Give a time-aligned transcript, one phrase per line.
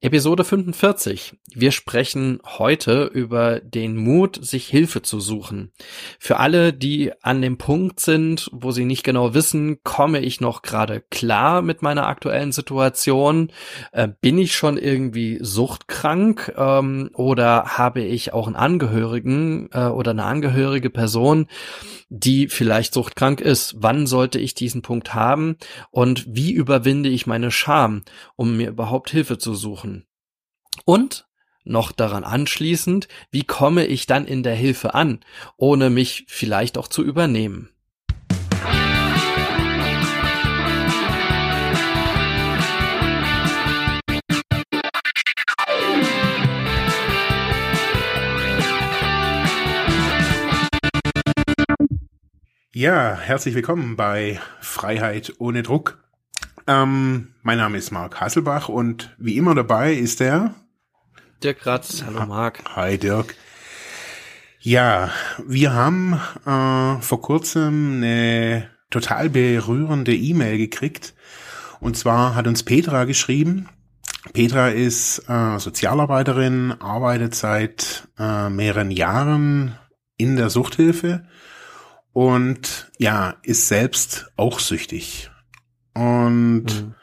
[0.00, 1.36] Episode 45.
[1.52, 5.72] Wir sprechen heute über den Mut, sich Hilfe zu suchen.
[6.20, 10.62] Für alle, die an dem Punkt sind, wo sie nicht genau wissen, komme ich noch
[10.62, 13.50] gerade klar mit meiner aktuellen Situation?
[13.90, 16.54] Äh, bin ich schon irgendwie suchtkrank?
[16.56, 21.48] Ähm, oder habe ich auch einen Angehörigen äh, oder eine angehörige Person,
[22.08, 23.74] die vielleicht suchtkrank ist?
[23.78, 25.56] Wann sollte ich diesen Punkt haben?
[25.90, 28.04] Und wie überwinde ich meine Scham,
[28.36, 29.87] um mir überhaupt Hilfe zu suchen?
[30.84, 31.26] Und
[31.64, 35.20] noch daran anschließend, wie komme ich dann in der Hilfe an,
[35.56, 37.70] ohne mich vielleicht auch zu übernehmen.
[52.72, 55.98] Ja, herzlich willkommen bei Freiheit ohne Druck.
[56.68, 60.54] Ähm, mein Name ist Marc Hasselbach und wie immer dabei ist der
[61.42, 62.64] Dirk Ratz, hallo Marc.
[62.74, 63.36] Hi Dirk.
[64.58, 65.12] Ja,
[65.46, 66.14] wir haben
[66.44, 71.14] äh, vor kurzem eine total berührende E-Mail gekriegt.
[71.78, 73.68] Und zwar hat uns Petra geschrieben.
[74.32, 79.78] Petra ist äh, Sozialarbeiterin, arbeitet seit äh, mehreren Jahren
[80.16, 81.28] in der Suchthilfe
[82.12, 85.30] und ja, ist selbst auch süchtig.
[85.94, 86.94] Und mhm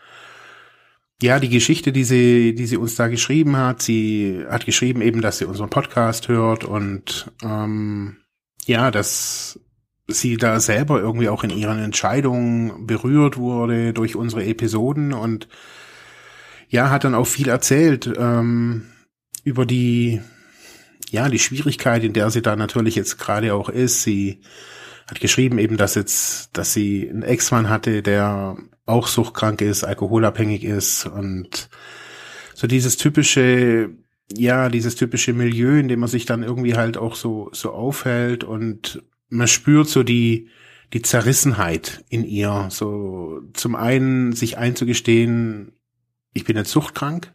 [1.21, 5.21] ja, die Geschichte, die sie, die sie uns da geschrieben hat, sie hat geschrieben eben,
[5.21, 8.17] dass sie unseren Podcast hört und ähm,
[8.65, 9.59] ja, dass
[10.07, 15.47] sie da selber irgendwie auch in ihren Entscheidungen berührt wurde durch unsere Episoden und
[16.69, 18.87] ja, hat dann auch viel erzählt ähm,
[19.43, 20.21] über die
[21.09, 24.03] ja die Schwierigkeit, in der sie da natürlich jetzt gerade auch ist.
[24.03, 24.41] Sie
[25.07, 30.63] hat geschrieben eben, dass jetzt, dass sie einen Ex-Mann hatte, der auch suchtkrank ist, alkoholabhängig
[30.63, 31.69] ist und
[32.53, 33.89] so dieses typische,
[34.31, 38.43] ja, dieses typische Milieu, in dem man sich dann irgendwie halt auch so, so aufhält
[38.43, 40.49] und man spürt so die,
[40.93, 42.67] die Zerrissenheit in ihr.
[42.69, 45.73] So zum einen sich einzugestehen,
[46.33, 47.33] ich bin jetzt suchtkrank,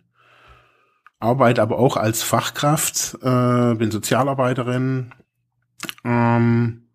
[1.19, 5.13] arbeite aber auch als Fachkraft, äh, bin Sozialarbeiterin.
[6.05, 6.90] Ähm,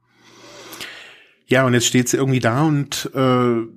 [1.47, 3.67] ja, und jetzt steht sie irgendwie da und äh,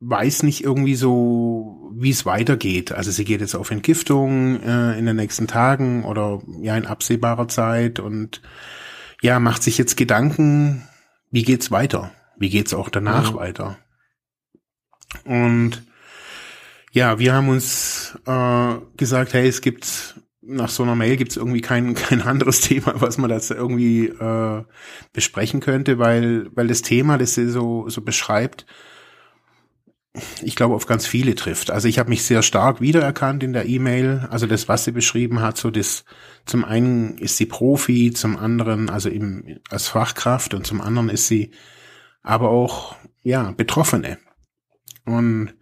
[0.00, 2.92] weiß nicht irgendwie so, wie es weitergeht.
[2.92, 7.48] Also sie geht jetzt auf Entgiftung äh, in den nächsten Tagen oder ja in absehbarer
[7.48, 8.42] Zeit und
[9.22, 10.86] ja, macht sich jetzt Gedanken,
[11.30, 12.12] wie geht's weiter?
[12.38, 13.36] Wie geht's auch danach mhm.
[13.36, 13.78] weiter?
[15.24, 15.82] Und
[16.92, 20.15] ja, wir haben uns äh, gesagt, hey, es gibt
[20.46, 24.64] nach so einer Mail gibt's irgendwie kein kein anderes Thema, was man das irgendwie äh,
[25.12, 28.66] besprechen könnte, weil weil das Thema, das sie so so beschreibt,
[30.42, 31.70] ich glaube, auf ganz viele trifft.
[31.70, 34.26] Also ich habe mich sehr stark wiedererkannt in der E-Mail.
[34.30, 36.04] Also das, was sie beschrieben hat, so das,
[36.46, 41.28] zum einen ist sie Profi, zum anderen, also im, als Fachkraft und zum anderen ist
[41.28, 41.50] sie
[42.22, 44.18] aber auch, ja, Betroffene.
[45.04, 45.54] Und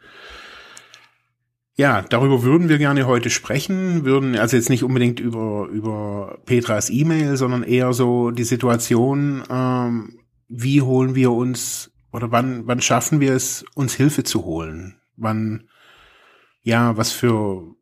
[1.77, 6.89] ja, darüber würden wir gerne heute sprechen, würden also jetzt nicht unbedingt über, über Petras
[6.89, 13.19] E-Mail, sondern eher so die Situation, ähm, wie holen wir uns oder wann, wann schaffen
[13.19, 15.01] wir es, uns Hilfe zu holen?
[15.17, 15.69] Wann,
[16.63, 17.75] ja, was für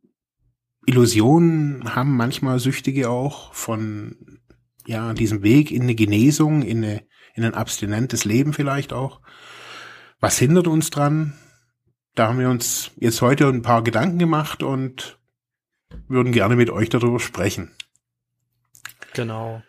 [0.86, 4.41] Illusionen haben manchmal Süchtige auch von,
[4.86, 7.03] ja, diesem Weg in eine Genesung, in eine,
[7.34, 9.20] in ein abstinentes Leben vielleicht auch.
[10.19, 11.34] Was hindert uns dran?
[12.15, 15.19] Da haben wir uns jetzt heute ein paar Gedanken gemacht und
[16.09, 17.71] würden gerne mit euch darüber sprechen.
[19.15, 19.62] Genau.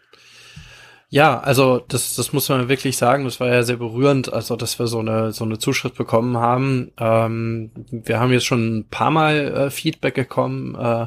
[1.09, 4.79] Ja, also das, das muss man wirklich sagen, das war ja sehr berührend, also dass
[4.79, 6.91] wir so eine so eine Zuschrift bekommen haben.
[6.97, 11.05] Ähm, wir haben jetzt schon ein paar Mal äh, Feedback bekommen, äh,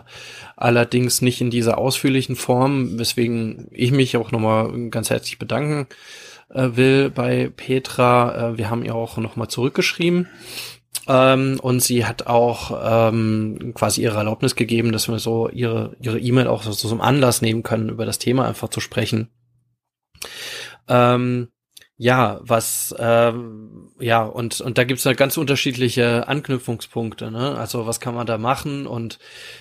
[0.55, 5.89] allerdings nicht in dieser ausführlichen Form, weswegen ich mich auch nochmal ganz herzlich bedanken
[6.51, 8.51] äh, will bei Petra.
[8.51, 10.29] Äh, wir haben ihr auch nochmal zurückgeschrieben.
[11.09, 16.19] Ähm, und sie hat auch ähm, quasi ihre Erlaubnis gegeben, dass wir so ihre ihre
[16.19, 19.29] E-Mail auch so zum Anlass nehmen können, über das Thema einfach zu sprechen.
[20.89, 21.49] Ähm,
[21.99, 27.57] ja, was, ähm, ja, und, und da gibt's halt ganz unterschiedliche Anknüpfungspunkte, ne?
[27.57, 29.19] Also was kann man da machen und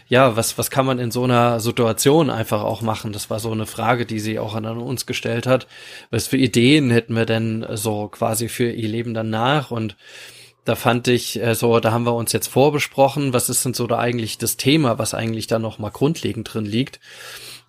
[0.10, 3.14] ja, was, was kann man in so einer Situation einfach auch machen?
[3.14, 5.68] Das war so eine Frage, die sie auch an uns gestellt hat.
[6.12, 9.72] Was für Ideen hätten wir denn so quasi für ihr Leben danach?
[9.72, 9.96] Und
[10.66, 13.88] da fand ich äh, so, da haben wir uns jetzt vorbesprochen, was ist denn so
[13.88, 17.00] da eigentlich das Thema, was eigentlich da noch mal grundlegend drin liegt?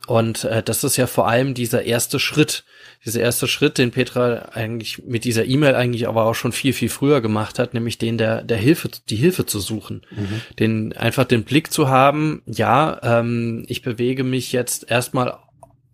[0.07, 2.65] Und äh, das ist ja vor allem dieser erste Schritt,
[3.05, 6.89] dieser erste Schritt, den Petra eigentlich mit dieser E-Mail eigentlich aber auch schon viel, viel
[6.89, 10.03] früher gemacht hat, nämlich den der, der Hilfe, die Hilfe zu suchen.
[10.11, 10.41] Mhm.
[10.59, 15.39] Den, einfach den Blick zu haben, ja, ähm, ich bewege mich jetzt erstmal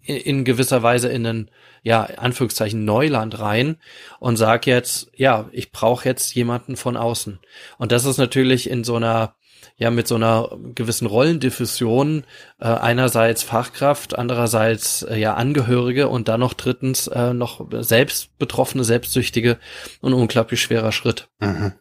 [0.04, 1.50] in, gewisser Weise in einen,
[1.82, 3.76] ja, Anführungszeichen Neuland rein
[4.20, 7.40] und sag jetzt, ja, ich brauche jetzt jemanden von außen.
[7.78, 9.34] Und das ist natürlich in so einer
[9.76, 12.24] ja mit so einer gewissen Rollendiffusion
[12.60, 18.84] äh, einerseits Fachkraft, andererseits äh, ja Angehörige und dann noch drittens äh, noch selbst Betroffene,
[18.84, 19.58] Selbstsüchtige
[20.00, 21.28] und unglaublich schwerer Schritt.
[21.40, 21.72] Mhm.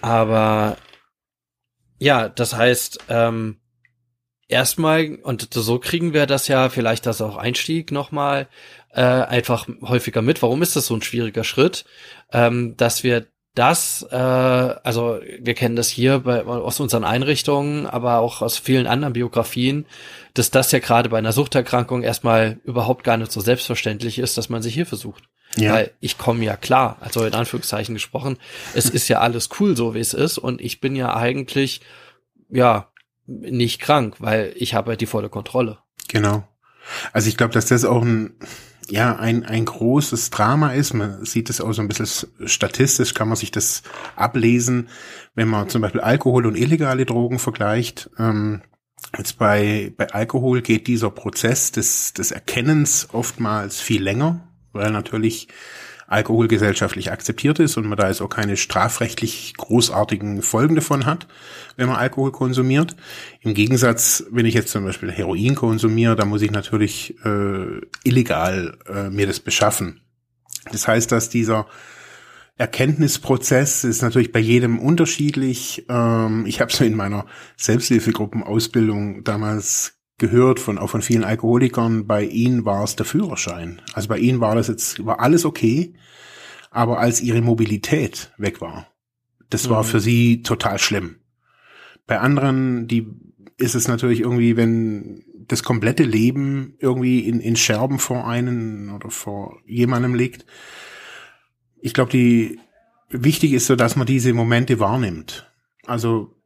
[0.00, 0.76] Aber
[1.98, 3.59] ja, das heißt, ähm,
[4.50, 8.48] erstmal, und so kriegen wir das ja vielleicht das auch Einstieg nochmal
[8.92, 10.42] äh, einfach häufiger mit.
[10.42, 11.84] Warum ist das so ein schwieriger Schritt?
[12.32, 18.18] Ähm, dass wir das, äh, also wir kennen das hier bei, aus unseren Einrichtungen, aber
[18.18, 19.86] auch aus vielen anderen Biografien,
[20.34, 24.48] dass das ja gerade bei einer Suchterkrankung erstmal überhaupt gar nicht so selbstverständlich ist, dass
[24.48, 25.24] man sich Hilfe sucht.
[25.56, 25.74] Ja.
[25.74, 28.38] Weil ich komme ja klar, also in Anführungszeichen gesprochen,
[28.74, 31.80] es ist ja alles cool so, wie es ist und ich bin ja eigentlich,
[32.50, 32.88] ja,
[33.26, 35.78] nicht krank, weil ich habe die volle Kontrolle.
[36.08, 36.46] Genau.
[37.12, 38.34] Also ich glaube, dass das auch ein,
[38.88, 40.94] ja, ein, ein großes Drama ist.
[40.94, 43.82] Man sieht es auch so ein bisschen statistisch, kann man sich das
[44.16, 44.88] ablesen,
[45.34, 48.10] wenn man zum Beispiel Alkohol und illegale Drogen vergleicht.
[48.18, 48.62] Ähm,
[49.16, 55.48] jetzt bei, bei Alkohol geht dieser Prozess des, des Erkennens oftmals viel länger, weil natürlich
[56.10, 61.28] Alkohol gesellschaftlich akzeptiert ist und man da jetzt auch keine strafrechtlich großartigen Folgen davon hat,
[61.76, 62.96] wenn man Alkohol konsumiert.
[63.40, 68.76] Im Gegensatz, wenn ich jetzt zum Beispiel Heroin konsumiere, da muss ich natürlich äh, illegal
[68.88, 70.00] äh, mir das beschaffen.
[70.72, 71.68] Das heißt, dass dieser
[72.56, 75.86] Erkenntnisprozess ist natürlich bei jedem unterschiedlich.
[75.88, 77.24] Ähm, ich habe so in meiner
[77.56, 83.82] Selbsthilfegruppenausbildung damals gehört von auch von vielen Alkoholikern, bei ihnen war es der Führerschein.
[83.94, 85.94] Also bei ihnen war das jetzt war alles okay,
[86.70, 88.86] aber als ihre Mobilität weg war,
[89.48, 89.70] das mhm.
[89.70, 91.16] war für sie total schlimm.
[92.06, 93.08] Bei anderen, die
[93.56, 99.10] ist es natürlich irgendwie, wenn das komplette Leben irgendwie in, in Scherben vor einen oder
[99.10, 100.46] vor jemandem liegt.
[101.80, 102.60] Ich glaube, die
[103.08, 105.50] wichtig ist so, dass man diese Momente wahrnimmt.
[105.86, 106.36] Also,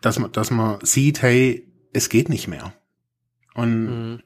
[0.00, 2.72] dass man, dass man sieht, hey, es geht nicht mehr.
[3.54, 4.22] Und mhm.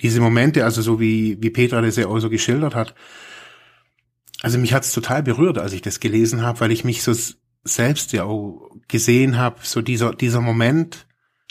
[0.00, 2.94] diese Momente, also so wie, wie Petra das ja auch so geschildert hat,
[4.42, 7.14] also mich hat's total berührt, als ich das gelesen habe, weil ich mich so
[7.64, 11.06] selbst ja auch gesehen habe, so dieser, dieser Moment,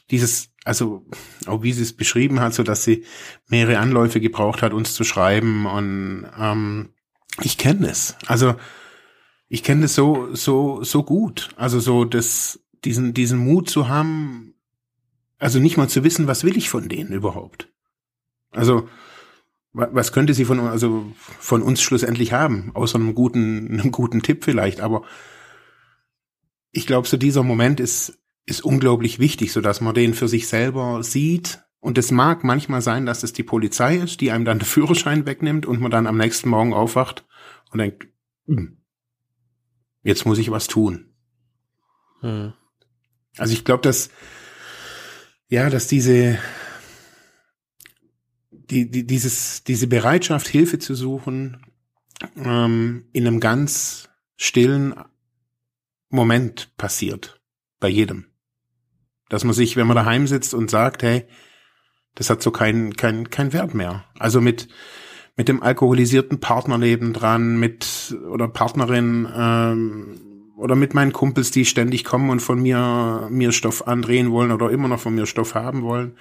[0.09, 1.05] dieses, also
[1.47, 3.05] auch wie sie es beschrieben hat, so dass sie
[3.47, 6.89] mehrere Anläufe gebraucht hat, uns zu schreiben und ähm,
[7.41, 8.17] ich kenne es.
[8.27, 8.55] Also
[9.47, 11.49] ich kenne das so, so, so gut.
[11.55, 14.50] Also so das, diesen, diesen Mut zu haben,
[15.41, 17.73] also nicht mal zu wissen, was will ich von denen überhaupt.
[18.51, 18.87] Also,
[19.73, 24.43] was könnte sie von, also von uns schlussendlich haben, außer einem guten, einem guten Tipp
[24.43, 25.03] vielleicht, aber
[26.71, 30.47] ich glaube, so dieser Moment ist, ist unglaublich wichtig, so dass man den für sich
[30.47, 31.63] selber sieht.
[31.79, 35.25] Und es mag manchmal sein, dass es die Polizei ist, die einem dann den Führerschein
[35.25, 37.25] wegnimmt und man dann am nächsten Morgen aufwacht
[37.71, 38.07] und denkt,
[38.45, 38.77] hm,
[40.03, 41.13] jetzt muss ich was tun.
[42.19, 42.53] Hm.
[43.37, 44.11] Also ich glaube, dass
[45.51, 46.39] ja, dass diese,
[48.51, 51.57] die, die, dieses, diese Bereitschaft, Hilfe zu suchen,
[52.37, 54.95] ähm, in einem ganz stillen
[56.09, 57.41] Moment passiert.
[57.81, 58.27] Bei jedem.
[59.27, 61.25] Dass man sich, wenn man daheim sitzt und sagt, hey,
[62.15, 64.05] das hat so keinen kein, kein Wert mehr.
[64.19, 64.69] Also mit,
[65.35, 70.30] mit dem alkoholisierten Partner nebendran, mit, oder Partnerin, ähm,
[70.61, 74.69] oder mit meinen Kumpels, die ständig kommen und von mir, mir Stoff andrehen wollen oder
[74.69, 76.17] immer noch von mir Stoff haben wollen.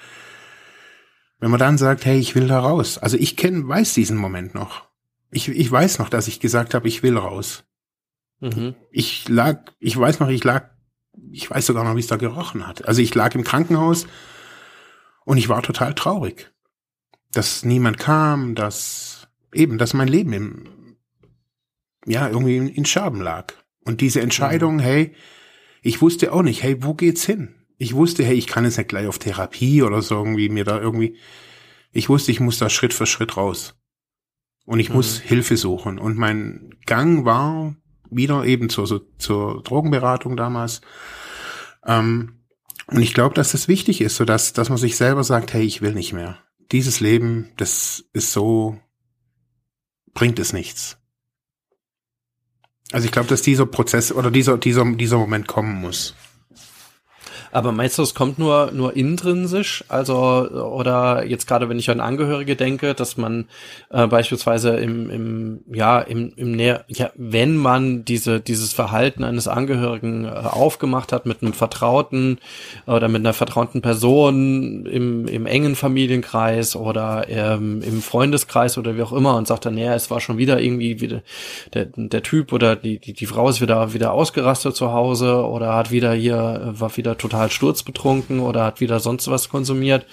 [1.38, 2.96] Wenn man dann sagt, hey, ich will da raus.
[2.96, 4.88] Also ich kenne, weiß diesen Moment noch.
[5.30, 7.64] Ich, ich weiß noch, dass ich gesagt habe, ich will raus.
[8.40, 8.74] Mhm.
[8.90, 10.70] Ich lag, ich weiß noch, ich lag,
[11.30, 12.88] ich weiß sogar noch, wie es da gerochen hat.
[12.88, 14.06] Also ich lag im Krankenhaus
[15.24, 16.50] und ich war total traurig.
[17.30, 20.96] Dass niemand kam, dass eben, dass mein Leben im,
[22.06, 23.52] ja, irgendwie in, in Scherben lag.
[23.84, 24.80] Und diese Entscheidung, mhm.
[24.80, 25.14] hey,
[25.82, 27.54] ich wusste auch nicht, hey, wo geht's hin?
[27.78, 30.78] Ich wusste, hey, ich kann jetzt nicht gleich auf Therapie oder so irgendwie mir da
[30.78, 31.16] irgendwie.
[31.92, 33.74] Ich wusste, ich muss da Schritt für Schritt raus.
[34.66, 34.96] Und ich mhm.
[34.96, 35.98] muss Hilfe suchen.
[35.98, 37.74] Und mein Gang war
[38.10, 40.82] wieder eben zur, so, zur Drogenberatung damals.
[41.86, 42.40] Ähm,
[42.86, 45.62] und ich glaube, dass das wichtig ist, so dass, dass man sich selber sagt, hey,
[45.62, 46.38] ich will nicht mehr.
[46.72, 48.78] Dieses Leben, das ist so,
[50.12, 50.99] bringt es nichts.
[52.92, 56.14] Also ich glaube, dass dieser Prozess oder dieser, dieser, dieser Moment kommen muss.
[57.52, 59.84] Aber meinst du, es kommt nur, nur intrinsisch?
[59.88, 63.46] Also, oder jetzt gerade, wenn ich an Angehörige denke, dass man
[63.90, 69.48] äh, beispielsweise im, im, ja, im, im Näher, ja, wenn man diese, dieses Verhalten eines
[69.48, 72.38] Angehörigen äh, aufgemacht hat mit einem Vertrauten
[72.86, 79.02] oder mit einer vertrauten Person im, im engen Familienkreis oder ähm, im Freundeskreis oder wie
[79.02, 81.22] auch immer und sagt dann, naja, es war schon wieder irgendwie wieder
[81.74, 85.74] der, der Typ oder die, die, die Frau ist wieder, wieder ausgerastet zu Hause oder
[85.74, 90.04] hat wieder hier, war wieder total sturzbetrunken oder hat wieder sonst was konsumiert.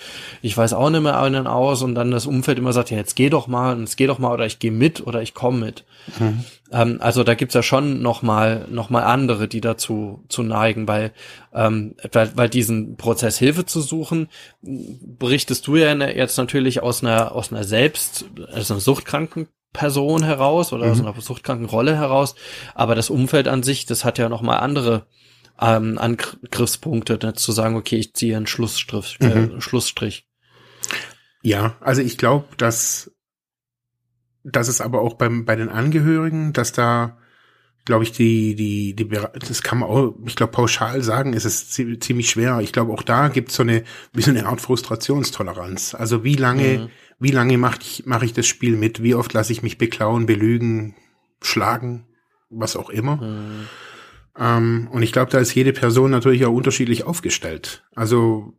[0.42, 3.16] Ich weiß auch nicht mehr einen aus und dann das Umfeld immer sagt, ja, jetzt
[3.16, 5.84] geh doch mal, jetzt geh doch mal oder ich gehe mit oder ich komme mit.
[6.20, 6.44] Mhm.
[6.72, 10.88] Ähm, also da gibt's ja schon noch mal, noch mal andere, die dazu zu neigen,
[10.88, 11.12] weil,
[11.54, 14.30] ähm, weil, weil diesen Prozess Hilfe zu suchen,
[14.62, 20.74] berichtest du ja jetzt natürlich aus einer, aus einer selbst, aus einer suchtkranken Person heraus
[20.74, 20.92] oder mhm.
[20.92, 22.36] aus einer suchtkranken Rolle heraus,
[22.74, 25.06] aber das Umfeld an sich, das hat ja noch mal andere
[25.60, 29.18] ähm, Angriffspunkte, ne, zu sagen, okay, ich ziehe einen Schlussstrich.
[29.22, 29.62] Äh, mhm.
[29.62, 30.28] Schlussstrich.
[31.42, 33.12] Ja, also ich glaube, dass,
[34.44, 37.18] dass es aber auch beim, bei den Angehörigen, dass da,
[37.86, 41.70] glaube ich, die, die, die, das kann man auch, ich glaube, pauschal sagen, ist es
[41.70, 42.60] ziemlich schwer.
[42.62, 43.84] Ich glaube, auch da gibt es so eine,
[44.14, 45.96] wie so eine Art Frustrationstoleranz.
[45.96, 46.90] Also wie lange, mhm.
[47.20, 49.02] wie lange mache ich, mache ich das Spiel mit?
[49.02, 50.96] Wie oft lasse ich mich beklauen, belügen,
[51.42, 52.08] schlagen,
[52.50, 53.18] was auch immer?
[53.18, 53.68] Mhm.
[54.38, 57.84] Ähm, und ich glaube, da ist jede Person natürlich auch unterschiedlich aufgestellt.
[57.96, 58.54] Also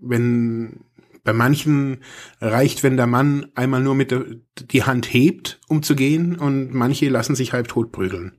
[0.00, 0.84] wenn
[1.24, 1.98] bei manchen
[2.40, 4.24] reicht, wenn der Mann einmal nur mit der,
[4.58, 8.38] die Hand hebt, um zu gehen, und manche lassen sich halb tot prügeln.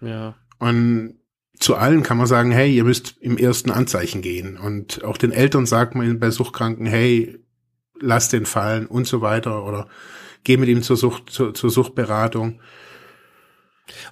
[0.00, 0.36] Ja.
[0.58, 1.16] Und
[1.58, 4.56] zu allen kann man sagen, hey, ihr müsst im ersten Anzeichen gehen.
[4.56, 7.38] Und auch den Eltern sagt man bei Suchtkranken, hey,
[8.00, 9.88] lass den fallen und so weiter oder
[10.42, 12.60] geh mit ihm zur Sucht, zur, zur Suchtberatung.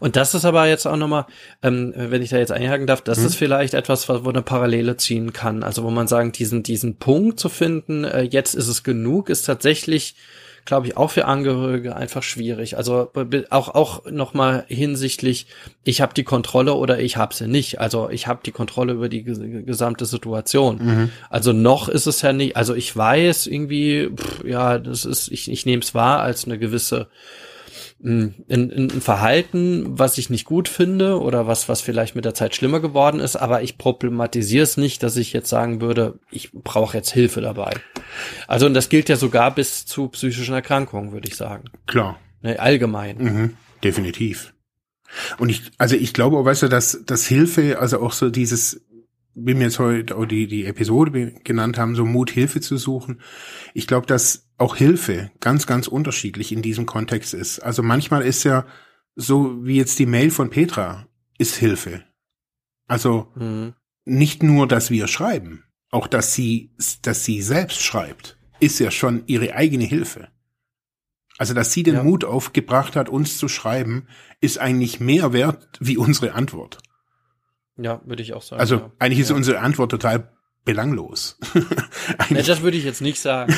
[0.00, 1.26] Und das ist aber jetzt auch nochmal,
[1.62, 3.26] ähm, wenn ich da jetzt einhaken darf, das mhm.
[3.26, 5.62] ist vielleicht etwas, wo eine Parallele ziehen kann.
[5.62, 9.44] Also wo man sagen, diesen, diesen Punkt zu finden, äh, jetzt ist es genug, ist
[9.44, 10.14] tatsächlich,
[10.66, 12.76] glaube ich, auch für Angehörige einfach schwierig.
[12.76, 13.10] Also
[13.50, 15.46] auch, auch nochmal hinsichtlich,
[15.84, 17.80] ich habe die Kontrolle oder ich habe sie nicht.
[17.80, 20.78] Also ich habe die Kontrolle über die gesamte Situation.
[20.80, 21.10] Mhm.
[21.30, 25.50] Also noch ist es ja nicht, also ich weiß irgendwie, pff, ja, das ist, ich,
[25.50, 27.08] ich nehme es wahr als eine gewisse
[28.04, 32.54] ein, ein, Verhalten, was ich nicht gut finde oder was, was vielleicht mit der Zeit
[32.54, 36.96] schlimmer geworden ist, aber ich problematisiere es nicht, dass ich jetzt sagen würde, ich brauche
[36.96, 37.72] jetzt Hilfe dabei.
[38.48, 41.64] Also, und das gilt ja sogar bis zu psychischen Erkrankungen, würde ich sagen.
[41.86, 42.18] Klar.
[42.40, 43.18] Ne, allgemein.
[43.18, 44.52] Mhm, definitiv.
[45.38, 48.80] Und ich, also ich glaube, weißt du, dass, dass Hilfe, also auch so dieses,
[49.34, 53.20] wie wir jetzt heute auch die, die Episode genannt haben, so Mut, Hilfe zu suchen.
[53.74, 57.60] Ich glaube, dass auch Hilfe ganz, ganz unterschiedlich in diesem Kontext ist.
[57.60, 58.66] Also manchmal ist ja
[59.14, 61.06] so wie jetzt die Mail von Petra
[61.38, 62.04] ist Hilfe.
[62.86, 63.74] Also mhm.
[64.04, 69.24] nicht nur, dass wir schreiben, auch dass sie, dass sie selbst schreibt, ist ja schon
[69.26, 70.28] ihre eigene Hilfe.
[71.38, 72.02] Also, dass sie den ja.
[72.04, 74.06] Mut aufgebracht hat, uns zu schreiben,
[74.40, 76.78] ist eigentlich mehr wert wie unsere Antwort.
[77.76, 78.60] Ja, würde ich auch sagen.
[78.60, 78.90] Also ja.
[78.98, 79.36] eigentlich ist ja.
[79.36, 80.28] unsere Antwort total
[80.64, 81.38] belanglos.
[82.30, 83.52] ja, das würde ich jetzt nicht sagen.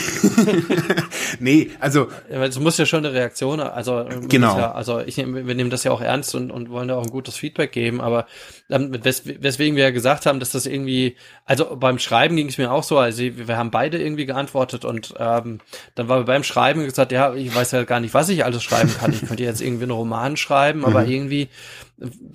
[1.39, 4.57] nee, also es muss ja schon eine Reaktion, also genau.
[4.57, 7.11] Ja, also ich wir nehmen das ja auch ernst und, und wollen da auch ein
[7.11, 8.27] gutes Feedback geben, aber
[8.71, 12.57] ähm, wes weswegen wir ja gesagt haben, dass das irgendwie, also beim Schreiben ging es
[12.57, 15.61] mir auch so, also wir haben beide irgendwie geantwortet und ähm,
[15.97, 18.91] dann war beim Schreiben gesagt, ja, ich weiß ja gar nicht, was ich alles schreiben
[18.99, 19.13] kann.
[19.13, 21.11] Ich könnte jetzt irgendwie einen Roman schreiben, aber mhm.
[21.11, 21.49] irgendwie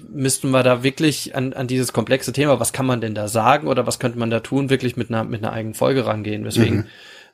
[0.09, 3.67] müssten wir da wirklich an, an dieses komplexe Thema, was kann man denn da sagen
[3.67, 6.45] oder was könnte man da tun, wirklich mit einer, mit einer eigenen Folge rangehen.
[6.45, 6.85] Weswegen mhm.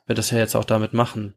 [0.06, 1.34] wir das ja jetzt auch damit machen.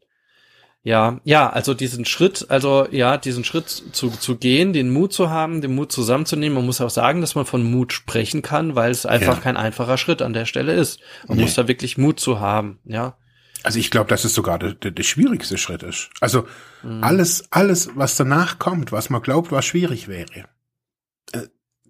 [0.82, 5.30] Ja, ja, also diesen Schritt, also ja, diesen Schritt zu, zu gehen, den Mut zu
[5.30, 6.56] haben, den Mut zusammenzunehmen.
[6.56, 9.42] Man muss auch sagen, dass man von Mut sprechen kann, weil es einfach ja.
[9.42, 11.02] kein einfacher Schritt an der Stelle ist.
[11.28, 11.44] Man nee.
[11.44, 13.18] muss da wirklich Mut zu haben, ja.
[13.62, 16.10] Also ich glaube, dass es sogar der, der, der schwierigste Schritt ist.
[16.22, 16.48] Also
[16.82, 17.04] mhm.
[17.04, 20.46] alles, alles, was danach kommt, was man glaubt, was schwierig wäre,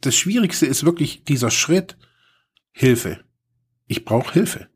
[0.02, 1.98] das Schwierigste ist wirklich dieser Schritt
[2.72, 3.20] Hilfe.
[3.88, 4.68] Ich brauche Hilfe.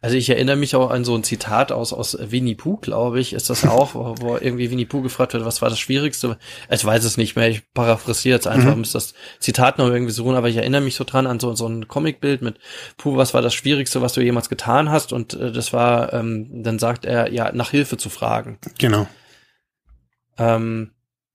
[0.00, 3.32] Also ich erinnere mich auch an so ein Zitat aus, aus Winnie Pooh, glaube ich,
[3.32, 6.38] ist das auch, wo, wo irgendwie Winnie Pooh gefragt wird, was war das Schwierigste?
[6.70, 8.80] Ich weiß es nicht mehr, ich paraphrasiere jetzt einfach, mhm.
[8.80, 11.68] muss das Zitat noch irgendwie suchen, aber ich erinnere mich so dran an so, so
[11.68, 12.58] ein Comicbild mit
[12.96, 15.12] Pooh, was war das Schwierigste, was du jemals getan hast?
[15.12, 18.58] Und äh, das war, ähm, dann sagt er, ja, nach Hilfe zu fragen.
[18.78, 19.06] Genau.
[20.38, 20.92] Ähm,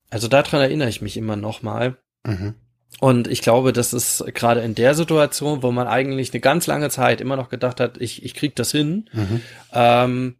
[0.09, 1.97] also daran erinnere ich mich immer noch mal.
[2.25, 2.55] Mhm.
[3.00, 6.89] Und ich glaube, das ist gerade in der Situation, wo man eigentlich eine ganz lange
[6.89, 9.41] Zeit immer noch gedacht hat, ich, ich krieg das hin, mhm.
[9.74, 10.36] ähm,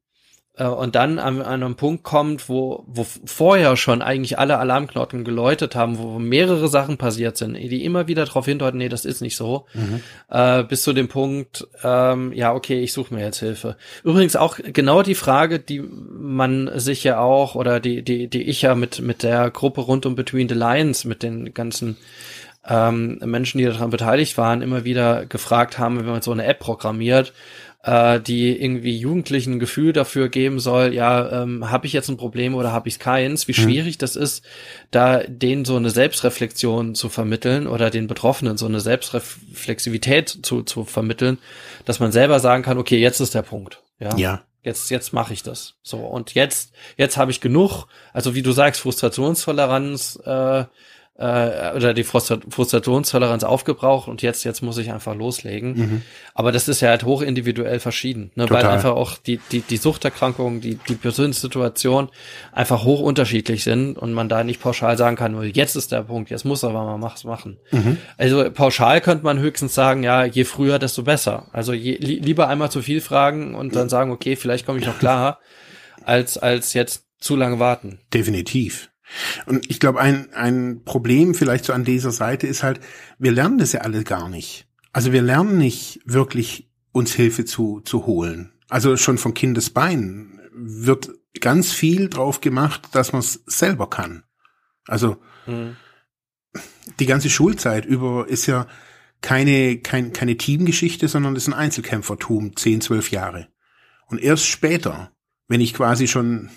[0.62, 5.24] äh, und dann an, an einem Punkt kommt, wo, wo vorher schon eigentlich alle Alarmknoten
[5.24, 9.22] geläutet haben, wo mehrere Sachen passiert sind, die immer wieder darauf hindeuten, nee, das ist
[9.22, 10.02] nicht so, mhm.
[10.30, 13.78] äh, bis zu dem Punkt, ähm, ja, okay, ich suche mir jetzt Hilfe.
[14.04, 18.62] Übrigens auch genau die Frage, die man sich ja auch, oder die, die, die ich
[18.62, 21.98] ja mit, mit der Gruppe rund um Between the Lines, mit den ganzen
[22.68, 26.60] ähm, Menschen, die daran beteiligt waren, immer wieder gefragt haben, wenn man so eine App
[26.60, 27.34] programmiert,
[27.84, 32.18] äh, die irgendwie Jugendlichen ein Gefühl dafür geben soll, ja, ähm, habe ich jetzt ein
[32.18, 33.64] Problem oder habe ich keins, wie mhm.
[33.64, 34.46] schwierig das ist,
[34.92, 40.86] da denen so eine Selbstreflexion zu vermitteln oder den Betroffenen so eine Selbstreflexivität zu, zu
[40.86, 41.40] vermitteln,
[41.86, 43.82] dass man selber sagen kann, okay, jetzt ist der Punkt.
[44.00, 44.16] Ja.
[44.18, 44.42] ja.
[44.64, 45.74] Jetzt, jetzt mache ich das.
[45.82, 50.66] So, und jetzt, jetzt habe ich genug, also wie du sagst, Frustrationstoleranz, äh,
[51.22, 55.74] äh, oder die Frustrationstoleranz aufgebraucht und jetzt jetzt muss ich einfach loslegen.
[55.74, 56.02] Mhm.
[56.34, 58.50] Aber das ist ja halt hoch individuell verschieden, ne?
[58.50, 62.10] weil einfach auch die die die Suchterkrankungen, die die Persönlichkeitssituation
[62.52, 66.32] einfach hoch unterschiedlich sind und man da nicht pauschal sagen kann, jetzt ist der Punkt,
[66.32, 67.58] jetzt muss aber mal was machen.
[67.72, 67.98] Mhm.
[68.18, 71.48] Also pauschal könnte man höchstens sagen, ja, je früher, desto besser.
[71.52, 74.86] Also je, li lieber einmal zu viel fragen und dann sagen, okay, vielleicht komme ich
[74.86, 75.40] noch klar,
[76.04, 78.00] als als jetzt zu lange warten.
[78.14, 78.91] Definitiv.
[79.46, 82.80] Und ich glaube, ein, ein Problem vielleicht so an dieser Seite ist halt,
[83.20, 84.68] wir lernen das ja alle gar nicht.
[84.94, 88.54] Also wir lernen nicht wirklich uns Hilfe zu, zu holen.
[88.70, 94.24] Also schon von Kindesbeinen wird ganz viel drauf gemacht, dass man es selber kann.
[94.88, 95.76] Also mhm.
[97.00, 98.68] die ganze Schulzeit über ist ja
[99.22, 103.48] keine, kein, keine Teamgeschichte, sondern das ist ein Einzelkämpfertum, 10, 12 Jahre.
[104.08, 105.12] Und erst später,
[105.48, 106.50] wenn ich quasi schon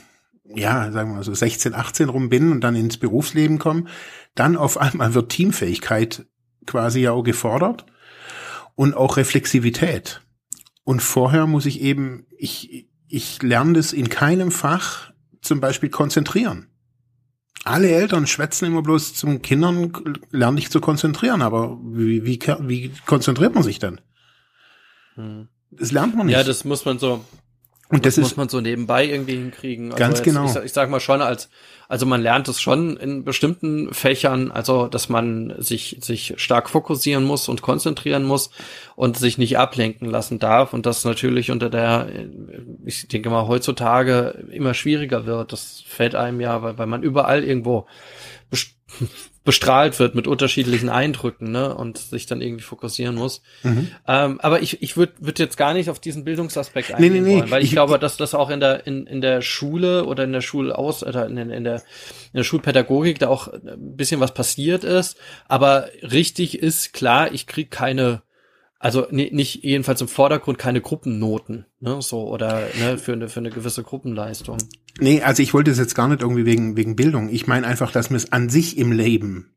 [0.44, 3.84] ja, sagen wir mal so 16, 18 rum bin und dann ins Berufsleben komme,
[4.34, 6.26] dann auf einmal wird Teamfähigkeit
[6.66, 7.86] quasi ja auch gefordert
[8.74, 10.22] und auch Reflexivität.
[10.82, 16.68] Und vorher muss ich eben, ich, ich lerne das in keinem Fach zum Beispiel konzentrieren.
[17.64, 19.92] Alle Eltern schwätzen immer bloß zum Kindern,
[20.30, 24.00] lernen dich zu konzentrieren, aber wie, wie, wie konzentriert man sich denn?
[25.14, 25.48] Hm.
[25.70, 26.36] Das lernt man nicht.
[26.36, 27.24] Ja, das muss man so,
[27.94, 29.92] und das, das muss man so nebenbei irgendwie hinkriegen.
[29.92, 30.46] Also ganz jetzt, genau.
[30.46, 31.48] Ich, ich, sag mal schon als,
[31.88, 37.24] also man lernt es schon in bestimmten Fächern, also dass man sich sich stark fokussieren
[37.24, 38.50] muss und konzentrieren muss
[38.96, 42.08] und sich nicht ablenken lassen darf und das natürlich unter der,
[42.84, 45.52] ich denke mal heutzutage immer schwieriger wird.
[45.52, 47.86] Das fällt einem ja, weil, weil man überall irgendwo
[49.44, 53.42] bestrahlt wird mit unterschiedlichen Eindrücken, ne, und sich dann irgendwie fokussieren muss.
[53.62, 53.88] Mhm.
[54.08, 57.28] Ähm, aber ich, ich würde würd jetzt gar nicht auf diesen Bildungsaspekt eingehen nee, nee,
[57.28, 57.40] nee.
[57.40, 60.24] wollen, weil ich, ich glaube, dass das auch in der, in, in der Schule oder
[60.24, 64.32] in der Schulaus, oder in, in der, in der Schulpädagogik da auch ein bisschen was
[64.32, 65.16] passiert ist.
[65.46, 68.22] Aber richtig ist klar, ich krieg keine
[68.78, 73.48] also nicht jedenfalls im Vordergrund keine Gruppennoten, ne, so oder ne, für eine für eine
[73.48, 74.58] gewisse Gruppenleistung.
[75.00, 77.28] Nee, also ich wollte es jetzt gar nicht irgendwie wegen wegen Bildung.
[77.28, 79.50] Ich meine einfach, dass man es an sich im Leben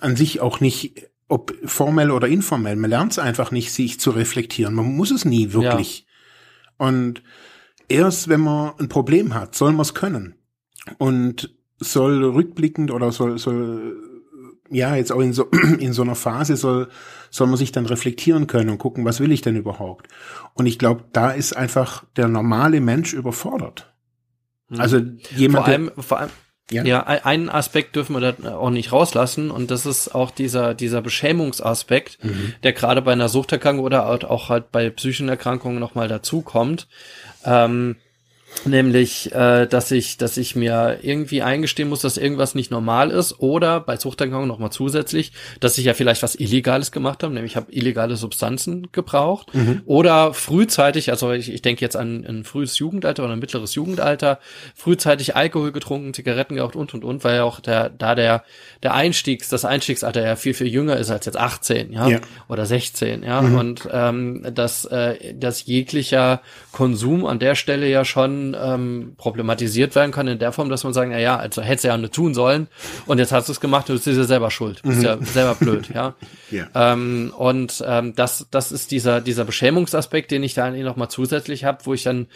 [0.00, 4.10] an sich auch nicht ob formell oder informell, man lernt es einfach nicht, sich zu
[4.10, 4.74] reflektieren.
[4.74, 6.00] Man muss es nie wirklich.
[6.78, 6.86] Ja.
[6.88, 7.22] Und
[7.88, 10.34] erst wenn man ein Problem hat, soll man es können.
[10.98, 13.96] Und soll rückblickend oder soll, soll
[14.68, 15.48] ja, jetzt auch in so,
[15.78, 16.88] in so einer Phase soll,
[17.30, 20.08] soll man sich dann reflektieren können und gucken, was will ich denn überhaupt?
[20.52, 23.91] Und ich glaube, da ist einfach der normale Mensch überfordert.
[24.72, 24.80] Mhm.
[24.80, 25.00] Also
[25.36, 25.64] jemand.
[25.64, 26.30] Vor allem, vor allem,
[26.70, 26.84] ja.
[26.84, 31.02] ja, einen Aspekt dürfen wir da auch nicht rauslassen und das ist auch dieser, dieser
[31.02, 32.54] Beschämungsaspekt, mhm.
[32.62, 36.88] der gerade bei einer Suchterkrankung oder auch halt bei psychischen Erkrankungen nochmal dazukommt.
[37.44, 37.96] Ähm,
[38.64, 43.40] Nämlich, äh, dass ich, dass ich mir irgendwie eingestehen muss, dass irgendwas nicht normal ist,
[43.40, 47.56] oder bei Suchterkrankungen nochmal zusätzlich, dass ich ja vielleicht was Illegales gemacht habe, nämlich ich
[47.56, 49.82] habe illegale Substanzen gebraucht, mhm.
[49.86, 54.38] oder frühzeitig, also ich, ich denke jetzt an ein frühes Jugendalter oder ein mittleres Jugendalter,
[54.76, 58.44] frühzeitig Alkohol getrunken, Zigaretten geraucht und und und, weil ja auch der, da der,
[58.82, 62.20] der Einstiegs, das Einstiegsalter ja viel, viel jünger ist als jetzt 18, ja, ja.
[62.48, 63.58] oder 16, ja, mhm.
[63.58, 70.12] und ähm, dass, äh, dass jeglicher Konsum an der Stelle ja schon ähm, problematisiert werden
[70.12, 72.34] kann in der Form, dass man sagen, na ja, also hättest du ja nicht tun
[72.34, 72.68] sollen
[73.06, 75.06] und jetzt hast du es gemacht und du bist ja selber schuld, du bist mhm.
[75.06, 76.14] ja selber blöd, ja.
[76.50, 76.66] ja.
[76.74, 81.08] Ähm, und ähm, das, das ist dieser dieser Beschämungsaspekt, den ich da eigentlich noch mal
[81.08, 82.26] zusätzlich habe, wo ich dann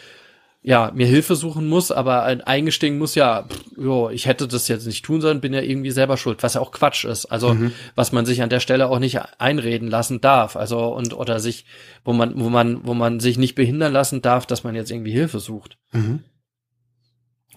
[0.61, 4.85] ja, mir Hilfe suchen muss, aber eingestehen muss, ja, pff, jo, ich hätte das jetzt
[4.85, 7.25] nicht tun sollen, bin ja irgendwie selber schuld, was ja auch Quatsch ist.
[7.25, 7.71] Also, mhm.
[7.95, 10.55] was man sich an der Stelle auch nicht einreden lassen darf.
[10.55, 11.65] Also, und, oder sich,
[12.03, 15.11] wo man, wo man, wo man sich nicht behindern lassen darf, dass man jetzt irgendwie
[15.11, 15.77] Hilfe sucht.
[15.93, 16.23] Mhm.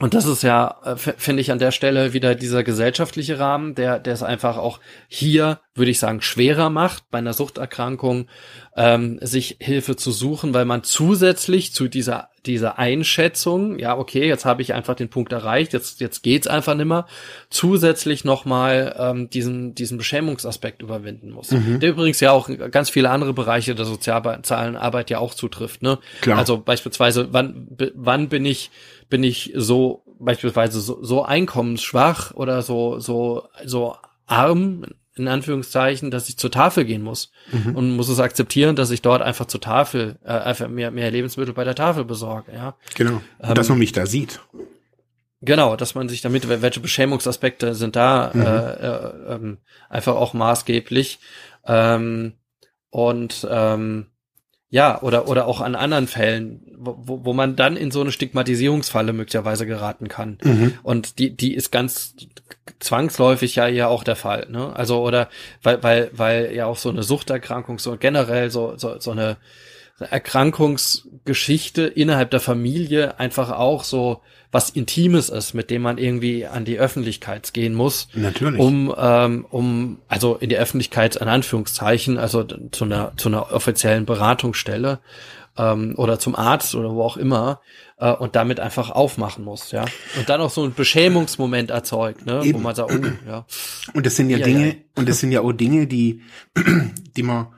[0.00, 3.98] Und das ist ja, äh, finde ich an der Stelle wieder dieser gesellschaftliche Rahmen, der,
[3.98, 8.26] der es einfach auch hier, würde ich sagen, schwerer macht, bei einer Suchterkrankung
[8.76, 14.44] ähm, sich Hilfe zu suchen, weil man zusätzlich zu dieser diese Einschätzung, ja, okay, jetzt
[14.44, 17.06] habe ich einfach den Punkt erreicht, jetzt, jetzt geht's einfach nimmer,
[17.50, 21.50] zusätzlich nochmal ähm, diesen, diesen Beschämungsaspekt überwinden muss.
[21.50, 21.80] Mhm.
[21.80, 25.82] Der übrigens ja auch ganz viele andere Bereiche der sozialen Arbeit ja auch zutrifft.
[25.82, 25.98] Ne?
[26.22, 26.38] Klar.
[26.38, 28.70] Also beispielsweise, wann, wann bin ich,
[29.10, 34.84] bin ich so beispielsweise so, so einkommensschwach oder so, so, so arm,
[35.16, 37.74] in Anführungszeichen, dass ich zur Tafel gehen muss mhm.
[37.74, 41.52] und muss es akzeptieren, dass ich dort einfach zur Tafel, äh, einfach mehr, mehr Lebensmittel
[41.52, 42.76] bei der Tafel besorge, ja.
[42.94, 43.20] Genau.
[43.42, 44.40] Ähm, dass man mich da sieht.
[45.42, 48.42] Genau, dass man sich damit, welche Beschämungsaspekte sind da mhm.
[48.42, 51.18] äh, äh, ähm, einfach auch maßgeblich.
[51.66, 52.34] Ähm,
[52.90, 54.06] und ähm,
[54.70, 59.12] ja, oder, oder auch an anderen Fällen, wo, wo man dann in so eine Stigmatisierungsfalle
[59.12, 60.38] möglicherweise geraten kann.
[60.42, 60.74] Mhm.
[60.84, 62.14] Und die, die ist ganz
[62.78, 64.46] zwangsläufig ja ja auch der Fall.
[64.48, 64.74] Ne?
[64.74, 65.28] Also, oder
[65.62, 69.38] weil, weil, weil ja auch so eine Suchterkrankung, so generell so, so, so eine
[70.00, 76.64] Erkrankungsgeschichte innerhalb der Familie einfach auch so was Intimes ist, mit dem man irgendwie an
[76.64, 78.08] die Öffentlichkeit gehen muss.
[78.14, 78.58] Natürlich.
[78.60, 84.06] Um, ähm, um, also in die Öffentlichkeit in Anführungszeichen, also zu einer, zu einer offiziellen
[84.06, 84.98] Beratungsstelle
[85.56, 87.60] ähm, oder zum Arzt oder wo auch immer
[87.98, 89.84] äh, und damit einfach aufmachen muss, ja.
[90.18, 92.58] Und dann auch so ein Beschämungsmoment erzeugt, ne, Eben.
[92.58, 93.46] wo man sagt, oh, ja.
[93.94, 94.74] Und das sind ja, ja Dinge, ja.
[94.96, 96.22] und das sind ja auch Dinge, die,
[97.16, 97.48] die man,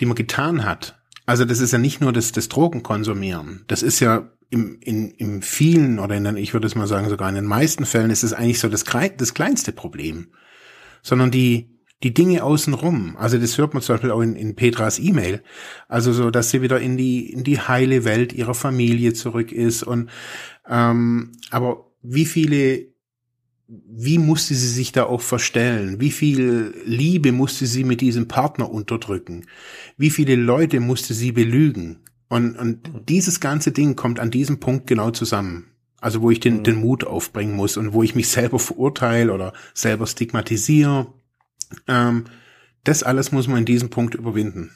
[0.00, 0.98] die man getan hat.
[1.32, 3.64] Also das ist ja nicht nur das, das Drogenkonsumieren.
[3.66, 7.08] Das ist ja im, in, im vielen oder in den, ich würde es mal sagen,
[7.08, 10.26] sogar in den meisten Fällen ist es eigentlich so das, das kleinste Problem.
[11.00, 11.70] Sondern die,
[12.02, 13.16] die Dinge außenrum.
[13.16, 15.42] Also das hört man zum Beispiel auch in, in Petras E-Mail.
[15.88, 19.84] Also so, dass sie wieder in die, in die heile Welt ihrer Familie zurück ist
[19.84, 20.10] und,
[20.68, 22.91] ähm, aber wie viele
[23.68, 26.00] wie musste sie sich da auch verstellen?
[26.00, 29.46] Wie viel Liebe musste sie mit diesem Partner unterdrücken?
[29.96, 32.00] Wie viele Leute musste sie belügen?
[32.28, 35.66] Und, und dieses ganze Ding kommt an diesem Punkt genau zusammen.
[36.00, 36.64] Also wo ich den, mhm.
[36.64, 41.06] den Mut aufbringen muss und wo ich mich selber verurteile oder selber stigmatisiere.
[41.86, 42.24] Ähm,
[42.84, 44.70] das alles muss man in diesem Punkt überwinden.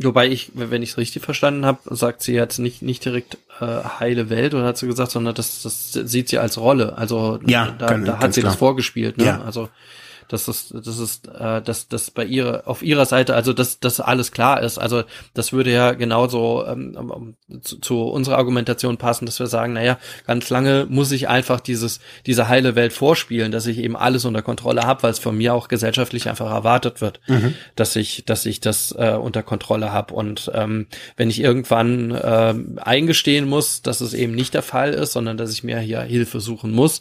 [0.00, 3.66] Wobei ich, wenn ich es richtig verstanden habe, sagt sie jetzt nicht nicht direkt äh,
[3.98, 6.96] heile Welt oder hat sie gesagt, sondern das, das sieht sie als Rolle.
[6.96, 8.52] Also ja, da, kann, da hat sie klar.
[8.52, 9.18] das vorgespielt.
[9.18, 9.24] Ne?
[9.24, 9.42] Ja.
[9.42, 9.68] Also
[10.28, 14.00] dass das, das ist, äh, dass das bei ihrer, auf ihrer Seite, also dass das
[14.00, 14.78] alles klar ist.
[14.78, 19.98] Also das würde ja genauso ähm, zu, zu unserer Argumentation passen, dass wir sagen, naja,
[20.26, 24.42] ganz lange muss ich einfach dieses, diese heile Welt vorspielen, dass ich eben alles unter
[24.42, 27.54] Kontrolle habe, weil es von mir auch gesellschaftlich einfach erwartet wird, mhm.
[27.74, 30.14] dass ich, dass ich das äh, unter Kontrolle habe.
[30.14, 30.86] Und ähm,
[31.16, 35.52] wenn ich irgendwann äh, eingestehen muss, dass es eben nicht der Fall ist, sondern dass
[35.52, 37.00] ich mir hier Hilfe suchen muss,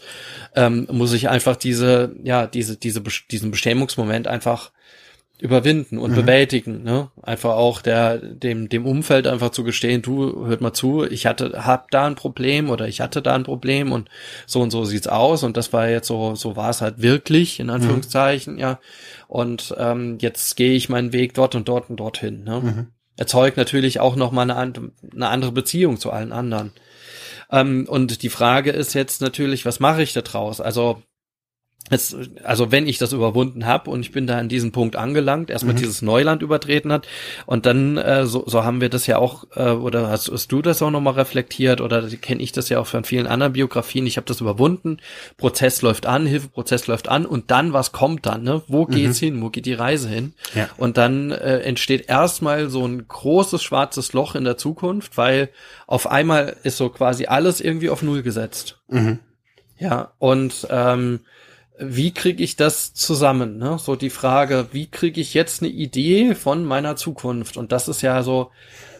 [0.55, 4.71] ähm, muss ich einfach diese, ja, diese, diese diesen Beschämungsmoment einfach
[5.39, 6.15] überwinden und mhm.
[6.15, 7.11] bewältigen, ne?
[7.21, 11.65] Einfach auch der dem dem Umfeld einfach zu gestehen, du hört mal zu, ich hatte
[11.65, 14.09] hab da ein Problem oder ich hatte da ein Problem und
[14.47, 17.59] so und so sieht's aus und das war jetzt so so war es halt wirklich
[17.59, 18.59] in Anführungszeichen, mhm.
[18.59, 18.79] ja.
[19.27, 22.61] Und ähm, jetzt gehe ich meinen Weg dort und dort und dorthin, ne?
[22.61, 22.87] Mhm.
[23.15, 24.73] Erzeugt natürlich auch noch mal eine,
[25.13, 26.71] eine andere Beziehung zu allen anderen.
[27.51, 30.61] Ähm, und die Frage ist jetzt natürlich, was mache ich da draus?
[30.61, 31.01] Also
[31.89, 35.49] es, also wenn ich das überwunden habe und ich bin da an diesem Punkt angelangt,
[35.49, 35.79] erstmal mhm.
[35.79, 37.07] dieses Neuland übertreten hat
[37.45, 40.61] und dann, äh, so, so haben wir das ja auch, äh, oder hast, hast du
[40.61, 44.17] das auch nochmal reflektiert oder kenne ich das ja auch von vielen anderen Biografien, ich
[44.17, 44.97] habe das überwunden,
[45.37, 48.61] Prozess läuft an, Hilfeprozess läuft an und dann, was kommt dann, ne?
[48.67, 49.25] Wo geht's mhm.
[49.25, 50.33] hin, wo geht die Reise hin?
[50.55, 50.69] Ja.
[50.77, 55.49] Und dann äh, entsteht erstmal so ein großes schwarzes Loch in der Zukunft, weil
[55.85, 58.79] auf einmal ist so quasi alles irgendwie auf Null gesetzt.
[58.89, 59.19] Mhm.
[59.79, 61.19] Ja, und ähm,
[61.79, 63.57] wie kriege ich das zusammen?
[63.57, 63.77] Ne?
[63.79, 67.57] So die Frage, wie kriege ich jetzt eine Idee von meiner Zukunft?
[67.57, 68.51] Und das ist ja so,